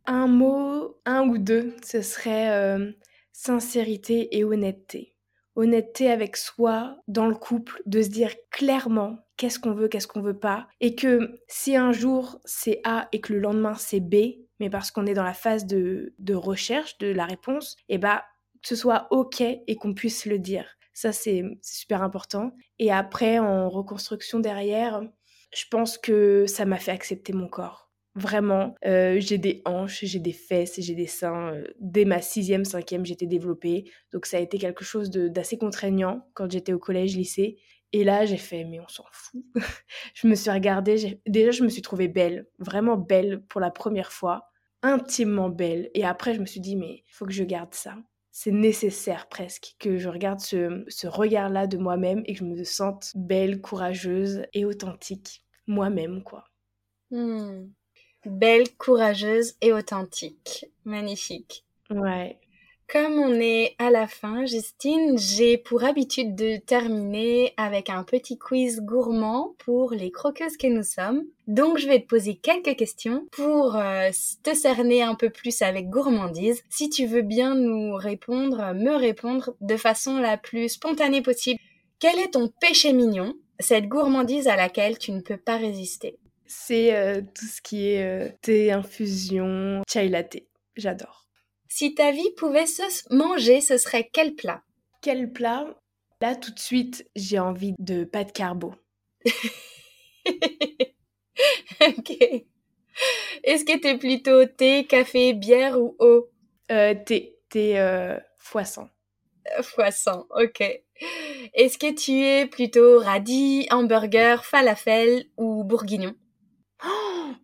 Un 0.05 0.27
mot, 0.27 0.97
un 1.05 1.27
ou 1.27 1.37
deux, 1.37 1.75
ce 1.83 2.01
serait 2.01 2.51
euh, 2.51 2.91
sincérité 3.31 4.37
et 4.37 4.43
honnêteté 4.43 5.14
honnêteté 5.55 6.09
avec 6.11 6.37
soi 6.37 6.97
dans 7.07 7.27
le 7.27 7.35
couple, 7.35 7.81
de 7.85 8.01
se 8.01 8.09
dire 8.09 8.33
clairement 8.51 9.19
qu'est-ce 9.37 9.59
qu'on 9.59 9.73
veut, 9.73 9.87
qu'est-ce 9.87 10.07
qu'on 10.07 10.21
veut 10.21 10.37
pas, 10.37 10.67
et 10.79 10.95
que 10.95 11.39
si 11.47 11.75
un 11.75 11.91
jour 11.91 12.39
c'est 12.45 12.81
A 12.83 13.07
et 13.11 13.21
que 13.21 13.33
le 13.33 13.39
lendemain 13.39 13.75
c'est 13.75 13.99
B, 13.99 14.15
mais 14.59 14.69
parce 14.69 14.91
qu'on 14.91 15.05
est 15.05 15.13
dans 15.13 15.23
la 15.23 15.33
phase 15.33 15.65
de, 15.65 16.13
recherche 16.33 16.97
de 16.97 17.07
la 17.07 17.25
réponse, 17.25 17.75
et 17.89 17.95
eh 17.95 17.97
bah 17.97 18.23
que 18.61 18.69
ce 18.69 18.75
soit 18.75 19.07
ok 19.11 19.41
et 19.41 19.75
qu'on 19.75 19.93
puisse 19.93 20.25
le 20.25 20.39
dire. 20.39 20.65
Ça 20.93 21.11
c'est 21.11 21.43
super 21.61 22.01
important. 22.01 22.55
Et 22.79 22.91
après 22.91 23.37
en 23.37 23.69
reconstruction 23.69 24.39
derrière, 24.39 25.01
je 25.55 25.65
pense 25.69 25.97
que 25.97 26.45
ça 26.47 26.65
m'a 26.65 26.79
fait 26.79 26.91
accepter 26.91 27.33
mon 27.33 27.47
corps 27.47 27.84
Vraiment, 28.15 28.75
euh, 28.85 29.17
j'ai 29.19 29.37
des 29.37 29.61
hanches, 29.65 30.05
j'ai 30.05 30.19
des 30.19 30.31
fesses, 30.31 30.79
j'ai 30.79 30.95
des 30.95 31.07
seins. 31.07 31.53
Euh, 31.53 31.65
dès 31.79 32.05
ma 32.05 32.21
sixième, 32.21 32.63
cinquième, 32.63 33.05
j'étais 33.05 33.25
développée. 33.25 33.91
Donc 34.13 34.25
ça 34.25 34.37
a 34.37 34.39
été 34.39 34.57
quelque 34.57 34.85
chose 34.85 35.09
d'assez 35.09 35.57
contraignant 35.57 36.25
quand 36.33 36.49
j'étais 36.49 36.71
au 36.71 36.79
collège, 36.79 37.17
lycée. 37.17 37.57
Et 37.91 38.05
là, 38.05 38.25
j'ai 38.25 38.37
fait, 38.37 38.63
mais 38.63 38.79
on 38.79 38.87
s'en 38.87 39.03
fout. 39.11 39.43
je 40.13 40.27
me 40.27 40.35
suis 40.35 40.49
regardée, 40.49 41.19
déjà, 41.27 41.51
je 41.51 41.63
me 41.63 41.69
suis 41.69 41.81
trouvée 41.81 42.07
belle, 42.07 42.47
vraiment 42.57 42.95
belle 42.95 43.43
pour 43.49 43.59
la 43.59 43.69
première 43.69 44.13
fois, 44.13 44.49
intimement 44.81 45.49
belle. 45.49 45.89
Et 45.93 46.05
après, 46.05 46.33
je 46.33 46.39
me 46.39 46.45
suis 46.45 46.61
dit, 46.61 46.77
mais 46.77 47.03
il 47.07 47.11
faut 47.11 47.25
que 47.25 47.33
je 47.33 47.43
garde 47.43 47.73
ça. 47.73 47.97
C'est 48.31 48.51
nécessaire 48.51 49.27
presque 49.27 49.75
que 49.79 49.97
je 49.97 50.07
regarde 50.07 50.39
ce, 50.39 50.85
ce 50.87 51.07
regard-là 51.07 51.67
de 51.67 51.77
moi-même 51.77 52.23
et 52.25 52.33
que 52.33 52.39
je 52.39 52.45
me 52.45 52.63
sente 52.63 53.11
belle, 53.15 53.61
courageuse 53.61 54.43
et 54.53 54.63
authentique. 54.63 55.43
Moi-même, 55.67 56.23
quoi. 56.23 56.45
Hmm. 57.11 57.67
Belle, 58.25 58.69
courageuse 58.77 59.55
et 59.61 59.71
authentique. 59.71 60.65
Magnifique. 60.83 61.63
Ouais. 61.89 62.37
Comme 62.87 63.13
on 63.13 63.33
est 63.33 63.73
à 63.79 63.89
la 63.89 64.05
fin, 64.05 64.45
Justine, 64.45 65.17
j'ai 65.17 65.57
pour 65.57 65.83
habitude 65.83 66.35
de 66.35 66.57
terminer 66.57 67.53
avec 67.57 67.89
un 67.89 68.03
petit 68.03 68.37
quiz 68.37 68.81
gourmand 68.81 69.55
pour 69.57 69.91
les 69.91 70.11
croqueuses 70.11 70.55
que 70.55 70.67
nous 70.67 70.83
sommes. 70.83 71.23
Donc 71.47 71.79
je 71.79 71.87
vais 71.87 71.99
te 71.99 72.05
poser 72.05 72.35
quelques 72.35 72.75
questions 72.75 73.25
pour 73.31 73.75
euh, 73.75 74.11
te 74.43 74.53
cerner 74.53 75.01
un 75.01 75.15
peu 75.15 75.31
plus 75.31 75.63
avec 75.63 75.89
gourmandise. 75.89 76.61
Si 76.69 76.89
tu 76.91 77.07
veux 77.07 77.23
bien 77.23 77.55
nous 77.55 77.95
répondre, 77.95 78.73
me 78.75 78.95
répondre 78.95 79.55
de 79.61 79.77
façon 79.77 80.19
la 80.19 80.37
plus 80.37 80.69
spontanée 80.69 81.23
possible. 81.23 81.59
Quel 81.97 82.19
est 82.19 82.33
ton 82.33 82.49
péché 82.61 82.93
mignon, 82.93 83.33
cette 83.59 83.87
gourmandise 83.87 84.47
à 84.47 84.55
laquelle 84.55 84.99
tu 84.99 85.11
ne 85.11 85.21
peux 85.21 85.37
pas 85.37 85.57
résister? 85.57 86.19
C'est 86.47 86.95
euh, 86.95 87.21
tout 87.21 87.45
ce 87.45 87.61
qui 87.61 87.89
est 87.89 88.03
euh, 88.03 88.29
thé, 88.41 88.71
infusion, 88.71 89.81
chai 89.91 90.09
latte. 90.09 90.37
J'adore. 90.75 91.27
Si 91.67 91.93
ta 91.95 92.11
vie 92.11 92.31
pouvait 92.37 92.65
se 92.67 92.83
manger, 93.13 93.61
ce 93.61 93.77
serait 93.77 94.09
quel 94.11 94.35
plat? 94.35 94.63
Quel 95.01 95.31
plat? 95.31 95.67
Là, 96.21 96.35
tout 96.35 96.51
de 96.51 96.59
suite, 96.59 97.07
j'ai 97.15 97.37
envie 97.37 97.75
de 97.77 98.03
pâte 98.03 98.33
carbo. 98.33 98.73
ok. 101.81 102.11
Est-ce 103.43 103.63
que 103.63 103.77
t'es 103.77 103.97
plutôt 103.97 104.45
thé, 104.45 104.85
café, 104.85 105.33
bière 105.33 105.79
ou 105.79 105.95
eau? 105.99 106.31
Euh, 106.71 106.95
Thé. 107.05 107.37
Thé 107.49 107.79
euh, 107.79 108.17
foisson. 108.39 108.89
Foisson, 109.61 110.25
ok. 110.31 110.63
Est-ce 111.53 111.77
que 111.77 111.93
tu 111.93 112.23
es 112.23 112.47
plutôt 112.47 112.97
radis, 112.99 113.67
hamburger, 113.69 114.43
falafel 114.43 115.25
ou 115.37 115.63
bourguignon? 115.63 116.15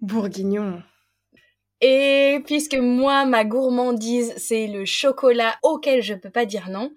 Bourguignon. 0.02 0.82
Et 1.82 2.40
puisque 2.46 2.76
moi, 2.76 3.26
ma 3.26 3.44
gourmandise, 3.44 4.34
c'est 4.38 4.68
le 4.68 4.86
chocolat 4.86 5.56
auquel 5.64 6.04
je 6.04 6.14
peux 6.14 6.30
pas 6.30 6.46
dire 6.46 6.70
non, 6.70 6.92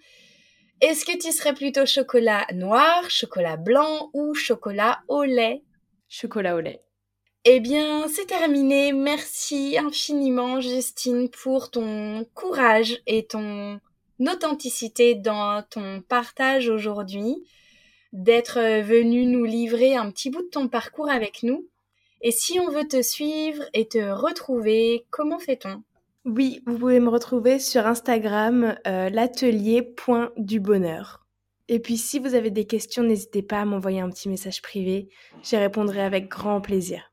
est-ce 0.81 1.07
que 1.07 1.16
tu 1.16 1.33
serais 1.33 1.55
plutôt 1.55 1.87
chocolat 1.87 2.47
noir, 2.53 3.09
chocolat 3.09 3.57
blanc 3.57 4.11
ou 4.12 4.35
chocolat 4.35 5.01
au 5.09 5.25
lait? 5.25 5.62
Chocolat 6.09 6.57
au 6.57 6.61
lait. 6.61 6.81
Eh 7.47 7.61
bien, 7.61 8.09
c'est 8.09 8.27
terminé. 8.27 8.92
Merci 8.92 9.79
infiniment, 9.79 10.61
Justine, 10.61 11.31
pour 11.31 11.70
ton 11.70 12.27
courage 12.35 13.01
et 13.07 13.27
ton 13.27 13.81
authenticité 14.20 15.14
dans 15.14 15.62
ton 15.62 16.03
partage 16.03 16.68
aujourd'hui, 16.68 17.37
d'être 18.12 18.61
venue 18.83 19.27
nous 19.27 19.44
livrer 19.44 19.97
un 19.97 20.11
petit 20.11 20.31
bout 20.31 20.42
de 20.42 20.49
ton 20.49 20.68
parcours 20.68 21.11
avec 21.11 21.42
nous. 21.42 21.66
Et 22.26 22.32
si 22.32 22.58
on 22.58 22.70
veut 22.70 22.88
te 22.88 23.02
suivre 23.02 23.62
et 23.74 23.87
te 23.87 23.98
retrouver, 23.98 25.04
comment 25.10 25.38
fait-on? 25.38 25.82
Oui, 26.24 26.62
vous 26.64 26.78
pouvez 26.78 26.98
me 26.98 27.10
retrouver 27.10 27.58
sur 27.58 27.87
Instagram, 27.87 28.78
euh, 28.87 29.10
l'atelier.dubonheur. 29.10 31.20
Et 31.68 31.80
puis 31.80 31.98
si 31.98 32.18
vous 32.18 32.34
avez 32.34 32.50
des 32.50 32.66
questions, 32.66 33.02
n'hésitez 33.02 33.42
pas 33.42 33.60
à 33.60 33.66
m'envoyer 33.66 34.00
un 34.00 34.08
petit 34.08 34.30
message 34.30 34.62
privé, 34.62 35.10
j'y 35.42 35.58
répondrai 35.58 36.00
avec 36.00 36.28
grand 36.28 36.62
plaisir. 36.62 37.12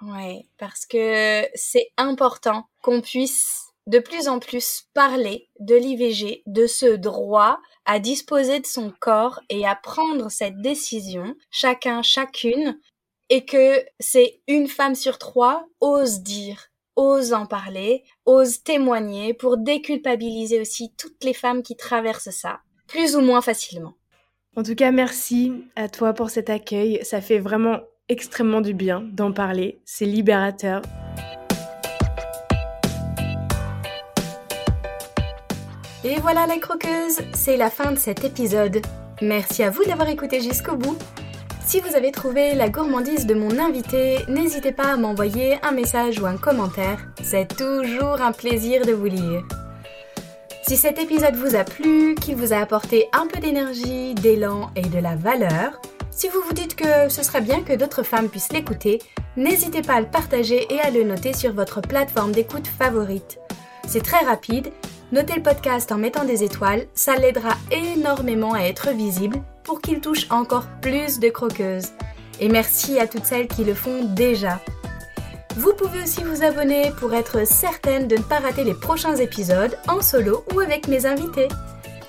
Ouais, 0.00 0.46
parce 0.56 0.86
que 0.86 1.46
c'est 1.54 1.90
important 1.98 2.64
qu'on 2.80 3.02
puisse 3.02 3.66
de 3.86 3.98
plus 3.98 4.28
en 4.28 4.38
plus 4.38 4.86
parler 4.94 5.50
de 5.58 5.74
l'IVG, 5.74 6.44
de 6.46 6.66
ce 6.66 6.96
droit 6.96 7.60
à 7.84 7.98
disposer 7.98 8.60
de 8.60 8.66
son 8.66 8.90
corps 9.00 9.40
et 9.50 9.66
à 9.66 9.74
prendre 9.74 10.30
cette 10.30 10.62
décision, 10.62 11.34
chacun, 11.50 12.00
chacune, 12.02 12.78
et 13.30 13.44
que 13.44 13.82
c'est 14.00 14.42
une 14.48 14.66
femme 14.66 14.96
sur 14.96 15.16
trois 15.16 15.64
ose 15.80 16.20
dire, 16.20 16.66
ose 16.96 17.32
en 17.32 17.46
parler, 17.46 18.02
ose 18.26 18.62
témoigner 18.62 19.32
pour 19.32 19.56
déculpabiliser 19.56 20.60
aussi 20.60 20.92
toutes 20.98 21.22
les 21.24 21.32
femmes 21.32 21.62
qui 21.62 21.76
traversent 21.76 22.30
ça, 22.30 22.60
plus 22.88 23.16
ou 23.16 23.20
moins 23.20 23.40
facilement. 23.40 23.94
En 24.56 24.64
tout 24.64 24.74
cas, 24.74 24.90
merci 24.90 25.52
à 25.76 25.88
toi 25.88 26.12
pour 26.12 26.28
cet 26.28 26.50
accueil. 26.50 26.98
Ça 27.04 27.20
fait 27.20 27.38
vraiment 27.38 27.78
extrêmement 28.08 28.60
du 28.60 28.74
bien 28.74 29.00
d'en 29.12 29.32
parler. 29.32 29.80
C'est 29.84 30.06
libérateur. 30.06 30.82
Et 36.02 36.16
voilà 36.16 36.46
les 36.46 36.58
croqueuses, 36.58 37.20
c'est 37.34 37.56
la 37.56 37.70
fin 37.70 37.92
de 37.92 37.98
cet 37.98 38.24
épisode. 38.24 38.80
Merci 39.22 39.62
à 39.62 39.70
vous 39.70 39.84
d'avoir 39.84 40.08
écouté 40.08 40.40
jusqu'au 40.40 40.74
bout. 40.74 40.96
Si 41.70 41.78
vous 41.78 41.94
avez 41.94 42.10
trouvé 42.10 42.56
la 42.56 42.68
gourmandise 42.68 43.26
de 43.26 43.34
mon 43.34 43.56
invité, 43.60 44.24
n'hésitez 44.26 44.72
pas 44.72 44.92
à 44.92 44.96
m'envoyer 44.96 45.56
un 45.62 45.70
message 45.70 46.18
ou 46.18 46.26
un 46.26 46.36
commentaire. 46.36 46.98
C'est 47.22 47.46
toujours 47.56 48.20
un 48.20 48.32
plaisir 48.32 48.84
de 48.84 48.90
vous 48.90 49.04
lire. 49.04 49.44
Si 50.66 50.76
cet 50.76 50.98
épisode 50.98 51.36
vous 51.36 51.54
a 51.54 51.62
plu, 51.62 52.16
qu'il 52.16 52.34
vous 52.34 52.52
a 52.52 52.56
apporté 52.56 53.06
un 53.12 53.28
peu 53.28 53.38
d'énergie, 53.38 54.16
d'élan 54.16 54.72
et 54.74 54.82
de 54.82 54.98
la 54.98 55.14
valeur, 55.14 55.80
si 56.10 56.26
vous 56.26 56.40
vous 56.44 56.54
dites 56.54 56.74
que 56.74 57.08
ce 57.08 57.22
serait 57.22 57.40
bien 57.40 57.62
que 57.62 57.76
d'autres 57.76 58.02
femmes 58.02 58.30
puissent 58.30 58.52
l'écouter, 58.52 58.98
n'hésitez 59.36 59.82
pas 59.82 59.94
à 59.94 60.00
le 60.00 60.10
partager 60.10 60.66
et 60.74 60.80
à 60.80 60.90
le 60.90 61.04
noter 61.04 61.34
sur 61.34 61.52
votre 61.52 61.80
plateforme 61.80 62.32
d'écoute 62.32 62.66
favorite. 62.66 63.38
C'est 63.86 64.02
très 64.02 64.24
rapide 64.24 64.72
Notez 65.12 65.34
le 65.34 65.42
podcast 65.42 65.90
en 65.90 65.98
mettant 65.98 66.24
des 66.24 66.44
étoiles, 66.44 66.86
ça 66.94 67.16
l'aidera 67.16 67.54
énormément 67.72 68.54
à 68.54 68.60
être 68.60 68.90
visible 68.90 69.38
pour 69.64 69.80
qu'il 69.80 70.00
touche 70.00 70.30
encore 70.30 70.66
plus 70.80 71.18
de 71.18 71.28
croqueuses. 71.30 71.88
Et 72.38 72.48
merci 72.48 73.00
à 73.00 73.08
toutes 73.08 73.24
celles 73.24 73.48
qui 73.48 73.64
le 73.64 73.74
font 73.74 74.04
déjà. 74.04 74.60
Vous 75.56 75.74
pouvez 75.74 76.04
aussi 76.04 76.22
vous 76.22 76.44
abonner 76.44 76.92
pour 77.00 77.12
être 77.12 77.44
certaine 77.44 78.06
de 78.06 78.18
ne 78.18 78.22
pas 78.22 78.38
rater 78.38 78.62
les 78.62 78.74
prochains 78.74 79.16
épisodes 79.16 79.76
en 79.88 80.00
solo 80.00 80.44
ou 80.54 80.60
avec 80.60 80.86
mes 80.86 81.04
invités. 81.06 81.48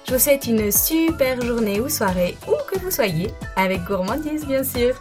Je 0.08 0.14
vous 0.14 0.20
souhaite 0.20 0.46
une 0.46 0.72
super 0.72 1.42
journée 1.42 1.82
ou 1.82 1.90
soirée, 1.90 2.38
où 2.48 2.54
que 2.72 2.80
vous 2.80 2.92
soyez, 2.92 3.32
avec 3.56 3.84
gourmandise 3.84 4.46
bien 4.46 4.64
sûr. 4.64 4.94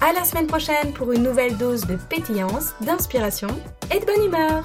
À 0.00 0.12
la 0.12 0.24
semaine 0.24 0.46
prochaine 0.46 0.92
pour 0.92 1.10
une 1.10 1.24
nouvelle 1.24 1.56
dose 1.56 1.86
de 1.86 1.96
pétillance, 1.96 2.74
d'inspiration 2.82 3.48
et 3.92 3.98
de 3.98 4.06
bonne 4.06 4.26
humeur. 4.26 4.64